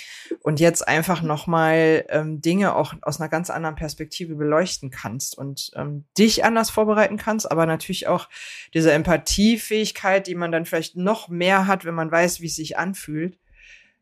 [0.42, 5.38] und jetzt einfach noch mal ähm, Dinge auch aus einer ganz anderen Perspektive beleuchten kannst
[5.38, 8.28] und ähm, dich anders vorbereiten kannst, aber natürlich auch
[8.74, 12.76] diese Empathiefähigkeit, die man dann vielleicht noch mehr hat, wenn man weiß, wie es sich
[12.76, 13.38] anfühlt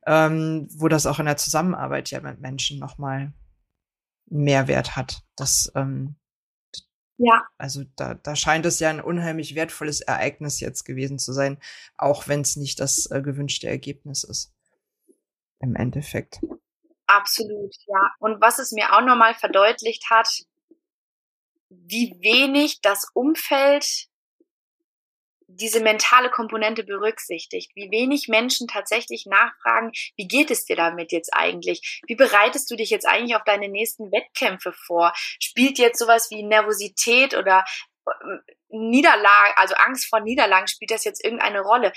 [0.07, 3.33] ähm, wo das auch in der Zusammenarbeit ja mit Menschen nochmal
[4.27, 5.23] Mehrwert hat.
[5.37, 6.16] Das, ähm,
[7.19, 7.42] ja.
[7.59, 11.59] Also da, da scheint es ja ein unheimlich wertvolles Ereignis jetzt gewesen zu sein,
[11.97, 14.53] auch wenn es nicht das äh, gewünschte Ergebnis ist.
[15.61, 16.40] Im Endeffekt.
[17.07, 18.11] Absolut, ja.
[18.19, 20.29] Und was es mir auch nochmal verdeutlicht hat,
[21.69, 24.09] wie wenig das Umfeld
[25.49, 31.33] diese mentale Komponente berücksichtigt, wie wenig Menschen tatsächlich nachfragen, wie geht es dir damit jetzt
[31.33, 32.03] eigentlich?
[32.07, 35.13] Wie bereitest du dich jetzt eigentlich auf deine nächsten Wettkämpfe vor?
[35.17, 37.65] Spielt jetzt sowas wie Nervosität oder
[38.07, 38.13] äh,
[38.69, 41.93] Niederlage, also Angst vor Niederlagen, spielt das jetzt irgendeine Rolle?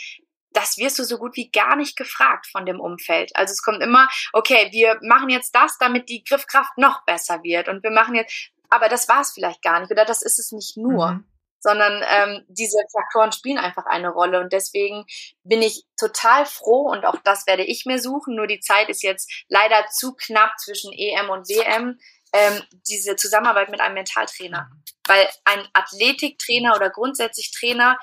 [0.52, 3.36] das wirst du so gut wie gar nicht gefragt von dem Umfeld.
[3.36, 7.70] Also es kommt immer, okay, wir machen jetzt das, damit die Griffkraft noch besser wird
[7.70, 10.52] und wir machen jetzt, aber das war es vielleicht gar nicht oder das ist es
[10.52, 11.12] nicht nur.
[11.12, 14.40] Mhm sondern ähm, diese Faktoren spielen einfach eine Rolle.
[14.40, 15.06] Und deswegen
[15.44, 18.36] bin ich total froh und auch das werde ich mir suchen.
[18.36, 22.00] Nur die Zeit ist jetzt leider zu knapp zwischen EM und WM.
[22.32, 24.70] Ähm, diese Zusammenarbeit mit einem Mentaltrainer.
[25.08, 27.98] Weil ein Athletiktrainer oder grundsätzlich Trainer,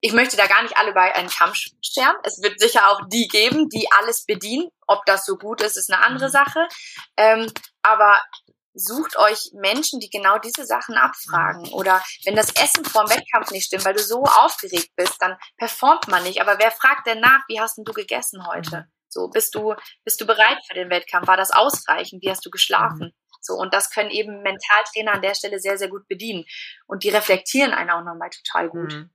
[0.00, 2.14] ich möchte da gar nicht alle bei einem Kamm scheren.
[2.22, 4.68] Es wird sicher auch die geben, die alles bedienen.
[4.86, 6.32] Ob das so gut ist, ist eine andere mhm.
[6.32, 6.68] Sache.
[7.16, 8.22] Ähm, aber
[8.76, 11.62] sucht euch Menschen, die genau diese Sachen abfragen.
[11.62, 11.72] Mhm.
[11.72, 16.08] Oder wenn das Essen vorm Wettkampf nicht stimmt, weil du so aufgeregt bist, dann performt
[16.08, 16.40] man nicht.
[16.40, 18.76] Aber wer fragt denn nach, wie hast denn du gegessen heute?
[18.76, 18.92] Mhm.
[19.08, 21.26] So, bist du, bist du bereit für den Wettkampf?
[21.26, 22.22] War das ausreichend?
[22.22, 23.14] Wie hast du geschlafen?
[23.14, 23.36] Mhm.
[23.40, 26.44] So, und das können eben Mentaltrainer an der Stelle sehr, sehr gut bedienen.
[26.86, 29.08] Und die reflektieren einen auch nochmal total gut.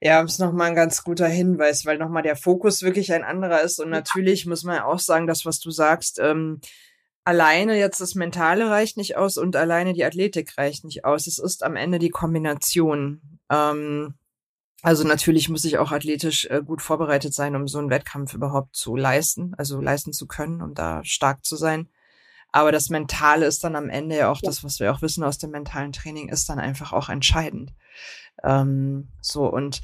[0.00, 3.78] Ja, ist nochmal ein ganz guter Hinweis, weil nochmal der Fokus wirklich ein anderer ist.
[3.78, 6.60] Und natürlich muss man auch sagen, das, was du sagst, ähm,
[7.24, 11.26] alleine jetzt das Mentale reicht nicht aus und alleine die Athletik reicht nicht aus.
[11.26, 13.38] Es ist am Ende die Kombination.
[13.50, 14.14] Ähm,
[14.82, 18.76] also natürlich muss ich auch athletisch äh, gut vorbereitet sein, um so einen Wettkampf überhaupt
[18.76, 21.88] zu leisten, also leisten zu können, um da stark zu sein.
[22.52, 24.48] Aber das Mentale ist dann am Ende ja auch ja.
[24.48, 27.72] das, was wir auch wissen aus dem mentalen Training, ist dann einfach auch entscheidend.
[28.44, 29.80] Ähm, so und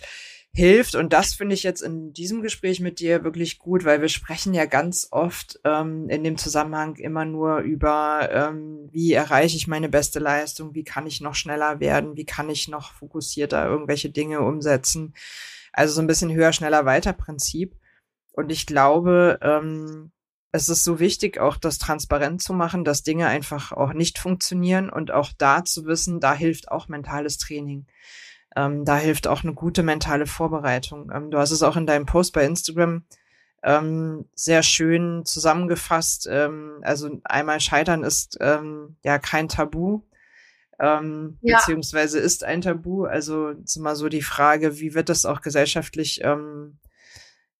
[0.52, 0.94] hilft.
[0.94, 4.52] Und das finde ich jetzt in diesem Gespräch mit dir wirklich gut, weil wir sprechen
[4.52, 9.88] ja ganz oft ähm, in dem Zusammenhang immer nur über, ähm, wie erreiche ich meine
[9.88, 14.40] beste Leistung, wie kann ich noch schneller werden, wie kann ich noch fokussierter irgendwelche Dinge
[14.40, 15.14] umsetzen.
[15.72, 17.76] Also so ein bisschen höher, schneller, weiter Prinzip.
[18.32, 20.10] Und ich glaube, ähm,
[20.52, 24.90] es ist so wichtig, auch das transparent zu machen, dass Dinge einfach auch nicht funktionieren
[24.90, 27.86] und auch da zu wissen, da hilft auch mentales Training.
[28.56, 31.10] Ähm, da hilft auch eine gute mentale Vorbereitung.
[31.14, 33.04] Ähm, du hast es auch in deinem Post bei Instagram
[33.62, 36.26] ähm, sehr schön zusammengefasst.
[36.30, 40.02] Ähm, also einmal Scheitern ist ähm, ja kein Tabu,
[40.78, 41.58] ähm, ja.
[41.58, 43.04] beziehungsweise ist ein Tabu.
[43.04, 46.78] Also ist immer so die Frage, wie wird das auch gesellschaftlich ähm,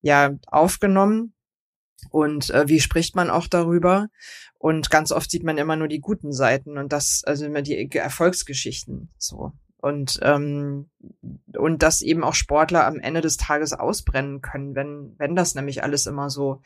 [0.01, 1.33] ja aufgenommen
[2.09, 4.07] und äh, wie spricht man auch darüber?
[4.57, 7.91] Und ganz oft sieht man immer nur die guten Seiten und das, also immer die
[7.95, 10.89] Erfolgsgeschichten so und ähm,
[11.57, 15.83] und dass eben auch Sportler am Ende des Tages ausbrennen können, wenn wenn das nämlich
[15.83, 16.61] alles immer so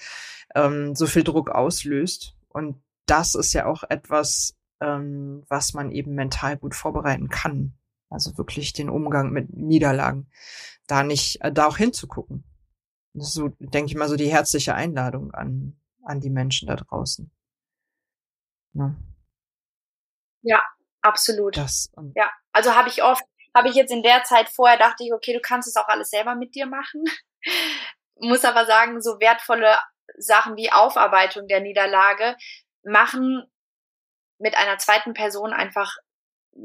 [0.53, 6.15] ähm, so viel Druck auslöst und das ist ja auch etwas, ähm, was man eben
[6.15, 7.77] mental gut vorbereiten kann.
[8.09, 10.27] Also wirklich den Umgang mit Niederlagen,
[10.87, 12.43] da nicht äh, da auch hinzugucken.
[13.13, 16.75] Das ist so denke ich mal so die herzliche Einladung an an die Menschen da
[16.75, 17.31] draußen.
[18.73, 18.95] Ja.
[20.41, 20.61] Ja,
[21.05, 21.57] absolut.
[21.57, 23.23] Das, ja, also habe ich oft,
[23.55, 26.09] habe ich jetzt in der Zeit vorher dachte ich, okay, du kannst es auch alles
[26.09, 27.03] selber mit dir machen.
[28.19, 29.77] Muss aber sagen, so wertvolle
[30.17, 32.37] Sachen wie Aufarbeitung der Niederlage
[32.83, 33.43] machen
[34.37, 35.97] mit einer zweiten Person einfach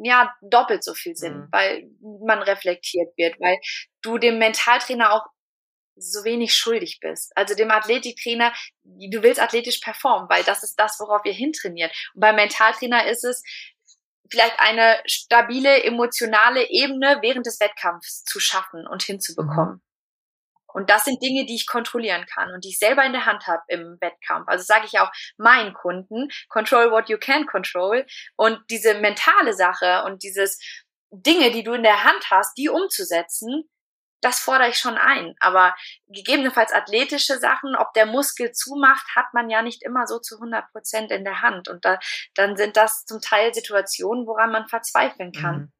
[0.02, 1.48] ja doppelt so viel Sinn, mhm.
[1.50, 3.58] weil man reflektiert wird, weil
[4.02, 5.26] du dem Mentaltrainer auch
[5.96, 7.32] so wenig schuldig bist.
[7.36, 8.52] Also dem Athletiktrainer,
[8.84, 11.90] du willst athletisch performen, weil das ist das, worauf wir hintrainieren.
[12.14, 13.42] Und beim Mentaltrainer ist es,
[14.30, 19.74] vielleicht eine stabile emotionale Ebene während des Wettkampfs zu schaffen und hinzubekommen.
[19.74, 19.82] Mhm.
[20.72, 23.46] Und das sind Dinge, die ich kontrollieren kann und die ich selber in der Hand
[23.46, 24.48] habe im Wettkampf.
[24.48, 28.06] Also sage ich auch meinen Kunden, control what you can control.
[28.36, 30.60] Und diese mentale Sache und dieses
[31.10, 33.68] Dinge, die du in der Hand hast, die umzusetzen,
[34.20, 35.34] das fordere ich schon ein.
[35.40, 35.74] Aber
[36.08, 40.70] gegebenenfalls athletische Sachen, ob der Muskel zumacht, hat man ja nicht immer so zu 100
[40.72, 41.68] Prozent in der Hand.
[41.68, 41.98] Und da,
[42.34, 45.56] dann sind das zum Teil Situationen, woran man verzweifeln kann.
[45.56, 45.72] Mhm.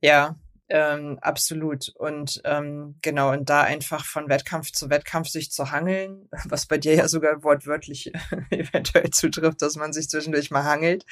[0.00, 0.36] Ja,
[0.74, 1.90] ähm, absolut.
[1.90, 6.78] Und ähm, genau, und da einfach von Wettkampf zu Wettkampf sich zu hangeln, was bei
[6.78, 8.12] dir ja sogar wortwörtlich
[8.50, 11.06] eventuell zutrifft, dass man sich zwischendurch mal hangelt.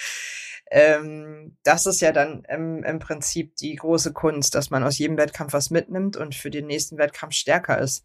[0.68, 5.16] Ähm, das ist ja dann im, im Prinzip die große Kunst, dass man aus jedem
[5.16, 8.04] Wettkampf was mitnimmt und für den nächsten Wettkampf stärker ist.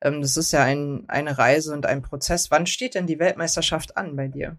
[0.00, 2.50] Ähm, das ist ja ein, eine Reise und ein Prozess.
[2.50, 4.58] Wann steht denn die Weltmeisterschaft an bei dir?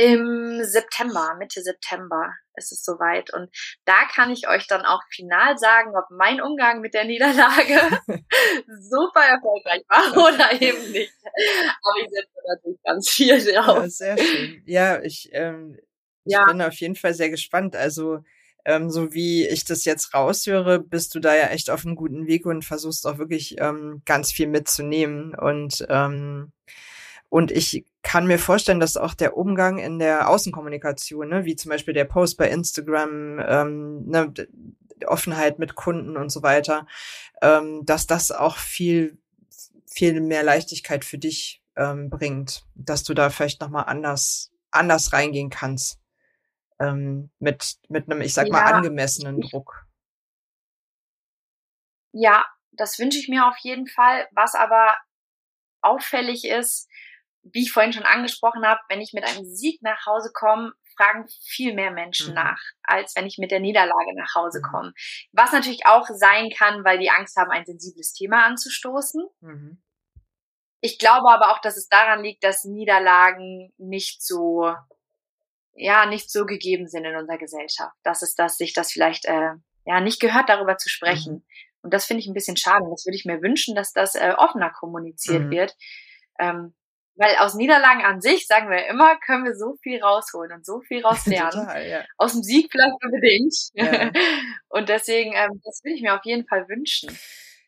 [0.00, 3.34] Im September, Mitte September ist es soweit.
[3.34, 3.50] Und
[3.84, 7.98] da kann ich euch dann auch final sagen, ob mein Umgang mit der Niederlage
[8.80, 11.12] super erfolgreich war oder eben nicht.
[11.22, 13.82] Aber ich setze natürlich ganz viel drauf.
[13.82, 14.62] Ja, sehr schön.
[14.64, 15.78] Ja, ich, ähm,
[16.24, 16.46] ich ja.
[16.46, 17.76] bin auf jeden Fall sehr gespannt.
[17.76, 18.20] Also,
[18.64, 22.26] ähm, so wie ich das jetzt raushöre, bist du da ja echt auf einem guten
[22.26, 25.34] Weg und versuchst auch wirklich ähm, ganz viel mitzunehmen.
[25.34, 26.52] Und ähm,
[27.28, 31.70] und ich kann mir vorstellen, dass auch der Umgang in der Außenkommunikation, ne, wie zum
[31.70, 34.32] Beispiel der Post bei Instagram, ähm, ne,
[35.06, 36.86] Offenheit mit Kunden und so weiter,
[37.42, 39.18] ähm, dass das auch viel,
[39.86, 45.50] viel mehr Leichtigkeit für dich ähm, bringt, dass du da vielleicht nochmal anders, anders reingehen
[45.50, 45.98] kannst.
[46.78, 49.86] Ähm, mit, mit einem, ich sag ja, mal, angemessenen Druck.
[52.12, 54.26] Ja, das wünsche ich mir auf jeden Fall.
[54.32, 54.96] Was aber
[55.82, 56.88] auffällig ist,
[57.42, 61.26] wie ich vorhin schon angesprochen habe, wenn ich mit einem Sieg nach Hause komme, fragen
[61.44, 62.34] viel mehr Menschen mhm.
[62.34, 64.70] nach, als wenn ich mit der Niederlage nach Hause mhm.
[64.70, 64.92] komme.
[65.32, 69.26] Was natürlich auch sein kann, weil die Angst haben, ein sensibles Thema anzustoßen.
[69.40, 69.82] Mhm.
[70.80, 74.74] Ich glaube aber auch, dass es daran liegt, dass Niederlagen nicht so,
[75.74, 77.94] ja, nicht so gegeben sind in unserer Gesellschaft.
[78.02, 79.52] Dass es, dass sich das vielleicht, äh,
[79.84, 81.34] ja, nicht gehört, darüber zu sprechen.
[81.34, 81.44] Mhm.
[81.82, 82.84] Und das finde ich ein bisschen schade.
[82.90, 85.50] Das würde ich mir wünschen, dass das äh, offener kommuniziert mhm.
[85.50, 85.76] wird.
[86.38, 86.74] Ähm,
[87.20, 90.80] weil aus Niederlagen an sich, sagen wir immer, können wir so viel rausholen und so
[90.80, 91.52] viel rauslernen.
[91.52, 92.04] Total, ja.
[92.16, 93.54] Aus dem Sieg vielleicht unbedingt.
[93.74, 94.10] Ja.
[94.68, 97.16] und deswegen, ähm, das will ich mir auf jeden Fall wünschen.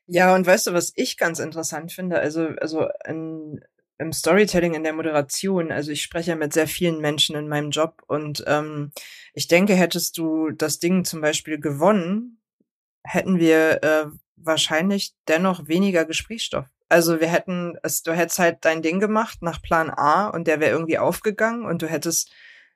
[0.07, 2.19] Ja, und weißt du, was ich ganz interessant finde?
[2.19, 3.61] Also, also in,
[3.99, 8.03] im Storytelling, in der Moderation, also ich spreche mit sehr vielen Menschen in meinem Job
[8.07, 8.93] und ähm,
[9.35, 12.41] ich denke, hättest du das Ding zum Beispiel gewonnen,
[13.05, 14.07] hätten wir äh,
[14.37, 16.67] wahrscheinlich dennoch weniger Gesprächsstoff.
[16.93, 20.73] Also wir hätten, du hättest halt dein Ding gemacht nach Plan A und der wäre
[20.73, 22.31] irgendwie aufgegangen und du hättest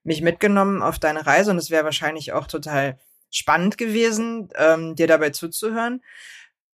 [0.04, 2.98] mich mitgenommen auf deine Reise und es wäre wahrscheinlich auch total
[3.30, 6.02] spannend gewesen, ähm, dir dabei zuzuhören.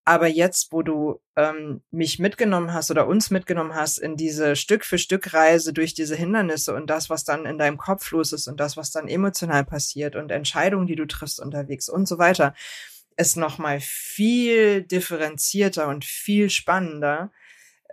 [0.05, 4.85] Aber jetzt, wo du ähm, mich mitgenommen hast oder uns mitgenommen hast in diese Stück
[4.85, 8.47] für Stück Reise durch diese Hindernisse und das, was dann in deinem Kopf los ist
[8.47, 12.55] und das, was dann emotional passiert und Entscheidungen, die du triffst unterwegs und so weiter,
[13.17, 17.31] ist nochmal viel differenzierter und viel spannender.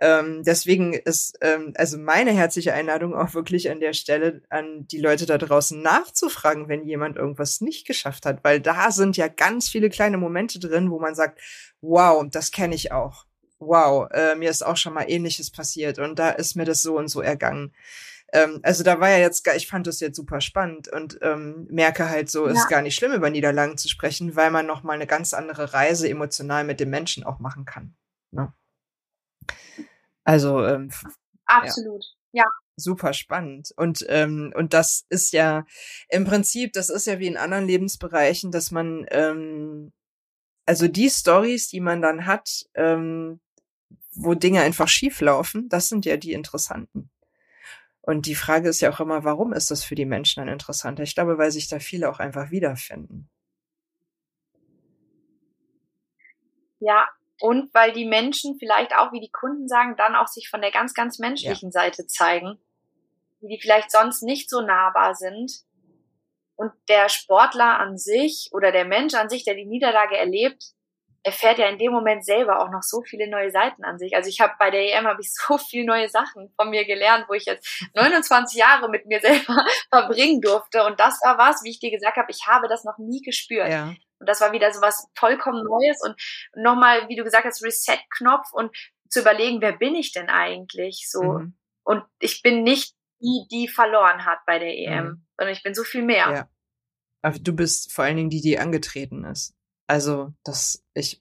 [0.02, 4.98] Ähm, deswegen ist ähm, also meine herzliche Einladung auch wirklich an der Stelle an die
[4.98, 9.68] Leute da draußen nachzufragen, wenn jemand irgendwas nicht geschafft hat, weil da sind ja ganz
[9.68, 11.38] viele kleine Momente drin, wo man sagt,
[11.82, 13.26] wow, das kenne ich auch.
[13.58, 16.96] Wow, äh, mir ist auch schon mal ähnliches passiert und da ist mir das so
[16.96, 17.74] und so ergangen.
[18.32, 22.08] Ähm, also da war ja jetzt, ich fand das jetzt super spannend und ähm, merke
[22.08, 22.52] halt so, ja.
[22.52, 25.72] ist gar nicht schlimm, über Niederlagen zu sprechen, weil man noch mal eine ganz andere
[25.72, 27.94] Reise emotional mit dem Menschen auch machen kann.
[28.30, 28.52] Ne?
[30.24, 30.90] Also ähm,
[31.46, 32.44] absolut, ja.
[32.44, 32.50] ja.
[32.76, 33.72] Super spannend.
[33.76, 35.66] Und, ähm, und das ist ja
[36.08, 39.92] im Prinzip, das ist ja wie in anderen Lebensbereichen, dass man, ähm,
[40.66, 43.40] also die Stories, die man dann hat, ähm,
[44.12, 47.09] wo Dinge einfach schief laufen, das sind ja die interessanten.
[48.02, 51.02] Und die Frage ist ja auch immer, warum ist das für die Menschen dann interessanter?
[51.02, 53.28] Ich glaube, weil sich da viele auch einfach wiederfinden.
[56.78, 57.08] Ja,
[57.40, 60.70] und weil die Menschen vielleicht auch, wie die Kunden sagen, dann auch sich von der
[60.70, 61.72] ganz, ganz menschlichen ja.
[61.72, 62.58] Seite zeigen,
[63.40, 65.52] die, die vielleicht sonst nicht so nahbar sind.
[66.56, 70.74] Und der Sportler an sich oder der Mensch an sich, der die Niederlage erlebt,
[71.22, 74.16] erfährt ja in dem Moment selber auch noch so viele neue Seiten an sich.
[74.16, 77.26] Also ich habe bei der EM habe ich so viele neue Sachen von mir gelernt,
[77.28, 80.84] wo ich jetzt 29 Jahre mit mir selber verbringen durfte.
[80.84, 83.68] Und das war was, wie ich dir gesagt habe, ich habe das noch nie gespürt.
[83.68, 83.94] Ja.
[84.18, 86.14] Und das war wieder so was vollkommen Neues und
[86.54, 88.74] nochmal, wie du gesagt hast, Reset-Knopf und
[89.08, 91.22] zu überlegen, wer bin ich denn eigentlich so?
[91.22, 91.56] Mhm.
[91.84, 95.26] Und ich bin nicht die, die verloren hat bei der EM, mhm.
[95.36, 96.30] sondern ich bin so viel mehr.
[96.30, 96.48] Ja.
[97.22, 99.54] Aber du bist vor allen Dingen die, die angetreten ist.
[99.90, 101.20] Also, das, ich,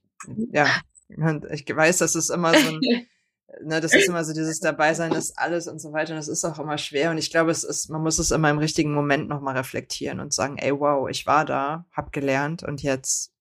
[0.52, 0.68] ja,
[1.08, 2.80] ich weiß, das ist immer so ein,
[3.64, 6.14] ne, das ist immer so dieses Dabeisein, das alles und so weiter.
[6.14, 7.10] Und das ist auch immer schwer.
[7.10, 10.34] Und ich glaube, es ist, man muss es immer im richtigen Moment nochmal reflektieren und
[10.34, 13.32] sagen, ey, wow, ich war da, hab gelernt und jetzt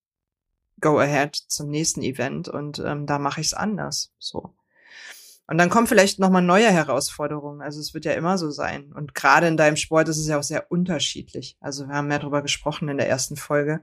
[0.80, 4.14] go ahead zum nächsten Event und ähm, da mache ich es anders.
[4.18, 4.54] So.
[5.46, 7.60] Und dann kommen vielleicht nochmal neue Herausforderungen.
[7.60, 8.94] Also es wird ja immer so sein.
[8.94, 11.58] Und gerade in deinem Sport ist es ja auch sehr unterschiedlich.
[11.60, 13.82] Also wir haben ja darüber gesprochen in der ersten Folge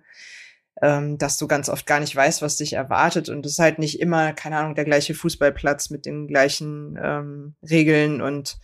[0.82, 3.30] ähm, dass du ganz oft gar nicht weißt, was dich erwartet.
[3.30, 7.56] Und es ist halt nicht immer, keine Ahnung, der gleiche Fußballplatz mit den gleichen ähm,
[7.68, 8.58] Regeln und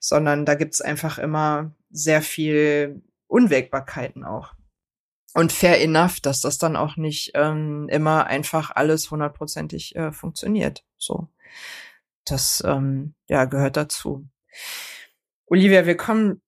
[0.00, 4.54] sondern da gibt's einfach immer sehr viel Unwägbarkeiten auch.
[5.34, 10.84] Und fair enough, dass das dann auch nicht ähm, immer einfach alles hundertprozentig äh, funktioniert.
[10.98, 11.28] So.
[12.24, 14.28] Das ähm, ja gehört dazu.
[15.46, 16.42] Olivia, wir kommen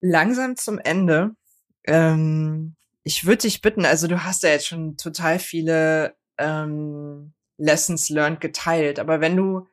[0.00, 1.36] langsam zum Ende.
[1.84, 2.74] Ähm,
[3.06, 8.40] ich würde dich bitten, also du hast ja jetzt schon total viele ähm, Lessons learned
[8.40, 9.68] geteilt, aber wenn du,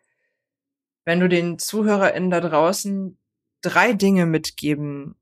[1.03, 3.17] wenn du den ZuhörerInnen da draußen
[3.63, 5.15] drei Dinge mitgeben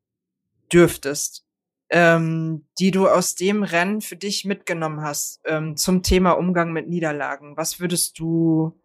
[0.74, 1.46] dürftest,
[1.90, 6.90] ähm, die du aus dem Rennen für dich mitgenommen hast ähm, zum Thema Umgang mit
[6.90, 8.78] Niederlagen, was würdest du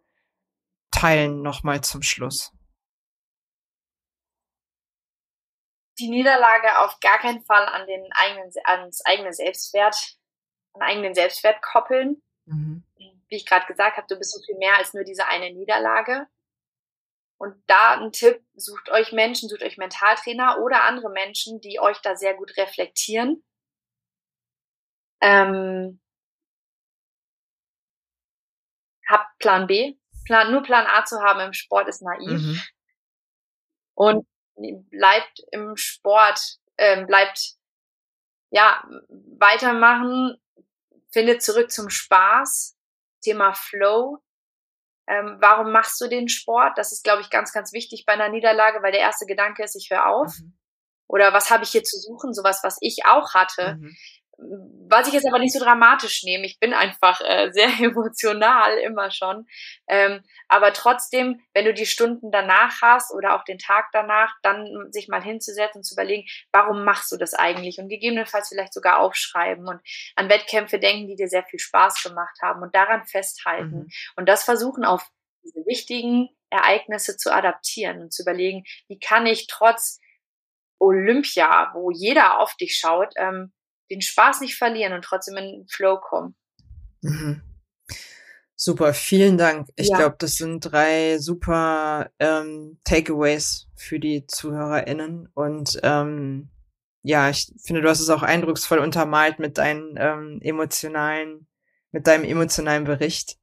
[0.89, 2.53] teilen nochmal zum Schluss?
[5.99, 10.17] Die Niederlage auf gar keinen Fall an den eigenen, ans eigene Selbstwert,
[10.73, 12.21] an eigenen Selbstwert koppeln.
[12.45, 12.83] Mhm.
[13.29, 16.27] Wie ich gerade gesagt habe, du bist so viel mehr als nur diese eine Niederlage.
[17.39, 21.99] Und da ein Tipp, sucht euch Menschen, sucht euch Mentaltrainer oder andere Menschen, die euch
[22.01, 23.43] da sehr gut reflektieren.
[25.21, 25.99] Ähm,
[29.07, 29.95] habt Plan B.
[30.25, 32.41] Plan, nur Plan A zu haben im Sport ist naiv.
[32.41, 32.61] Mhm.
[33.93, 34.27] Und
[34.57, 36.39] bleibt im Sport,
[36.77, 37.55] ähm, bleibt
[38.49, 40.37] ja weitermachen,
[41.11, 42.75] findet zurück zum Spaß.
[43.21, 44.19] Thema Flow.
[45.07, 46.77] Ähm, warum machst du den Sport?
[46.77, 49.75] Das ist, glaube ich, ganz, ganz wichtig bei einer Niederlage, weil der erste Gedanke ist,
[49.75, 50.33] ich höre auf.
[50.39, 50.57] Mhm.
[51.07, 52.33] Oder was habe ich hier zu suchen?
[52.33, 53.77] Sowas, was ich auch hatte.
[53.79, 53.95] Mhm
[54.39, 56.45] was ich jetzt aber nicht so dramatisch nehme.
[56.45, 59.47] Ich bin einfach äh, sehr emotional immer schon.
[59.87, 64.91] Ähm, aber trotzdem, wenn du die Stunden danach hast oder auch den Tag danach, dann
[64.91, 67.79] sich mal hinzusetzen und zu überlegen, warum machst du das eigentlich?
[67.79, 69.81] Und gegebenenfalls vielleicht sogar aufschreiben und
[70.15, 73.77] an Wettkämpfe denken, die dir sehr viel Spaß gemacht haben und daran festhalten.
[73.77, 73.89] Mhm.
[74.15, 75.07] Und das versuchen auf
[75.43, 79.99] diese wichtigen Ereignisse zu adaptieren und zu überlegen, wie kann ich trotz
[80.79, 83.51] Olympia, wo jeder auf dich schaut, ähm,
[83.89, 86.35] den Spaß nicht verlieren und trotzdem in den Flow kommen.
[87.01, 87.41] Mhm.
[88.59, 89.67] Super, vielen Dank.
[89.75, 89.97] Ich ja.
[89.97, 95.29] glaube, das sind drei super ähm, Takeaways für die ZuhörerInnen.
[95.35, 96.49] Und ähm,
[97.03, 101.47] ja, ich finde, du hast es auch eindrucksvoll untermalt mit deinen ähm, emotionalen,
[101.91, 103.37] mit deinem emotionalen Bericht.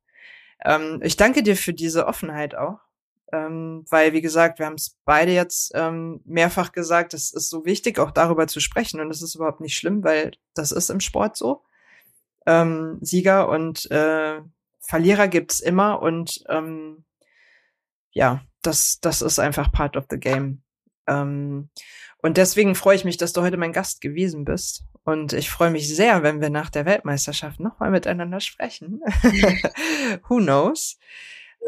[0.64, 2.80] Ähm, ich danke dir für diese Offenheit auch.
[3.35, 7.64] Ähm, weil, wie gesagt, wir haben es beide jetzt ähm, mehrfach gesagt, es ist so
[7.64, 9.01] wichtig, auch darüber zu sprechen.
[9.01, 11.64] Und das ist überhaupt nicht schlimm, weil das ist im Sport so.
[12.47, 14.41] Ähm, Sieger und äh,
[14.78, 17.05] Verlierer gibt's immer und ähm,
[18.12, 20.62] ja, das, das ist einfach part of the game.
[21.09, 21.70] Ähm,
[22.18, 24.85] und deswegen freue ich mich, dass du heute mein Gast gewesen bist.
[25.03, 29.01] Und ich freue mich sehr, wenn wir nach der Weltmeisterschaft nochmal miteinander sprechen.
[30.28, 30.99] Who knows?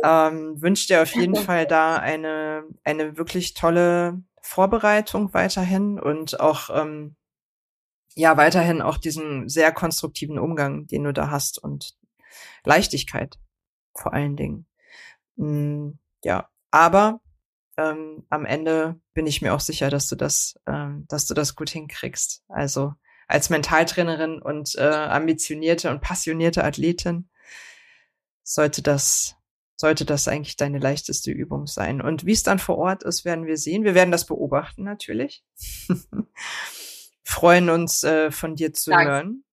[0.05, 6.71] Ähm, wünsche dir auf jeden Fall da eine, eine wirklich tolle Vorbereitung weiterhin und auch
[6.71, 7.17] ähm,
[8.15, 11.97] ja weiterhin auch diesen sehr konstruktiven Umgang, den du da hast und
[12.65, 13.39] Leichtigkeit
[13.95, 14.67] vor allen Dingen.
[15.37, 15.93] Mm,
[16.25, 17.21] ja, aber
[17.77, 21.55] ähm, am Ende bin ich mir auch sicher, dass du das, ähm, dass du das
[21.57, 22.43] gut hinkriegst.
[22.49, 22.95] Also
[23.29, 27.29] als Mentaltrainerin und äh, ambitionierte und passionierte Athletin
[28.43, 29.37] sollte das
[29.77, 32.01] sollte das eigentlich deine leichteste Übung sein.
[32.01, 33.85] Und wie es dann vor Ort ist, werden wir sehen.
[33.85, 35.45] Wir werden das beobachten natürlich.
[37.23, 39.11] Freuen uns äh, von dir zu Danke.
[39.11, 39.45] hören.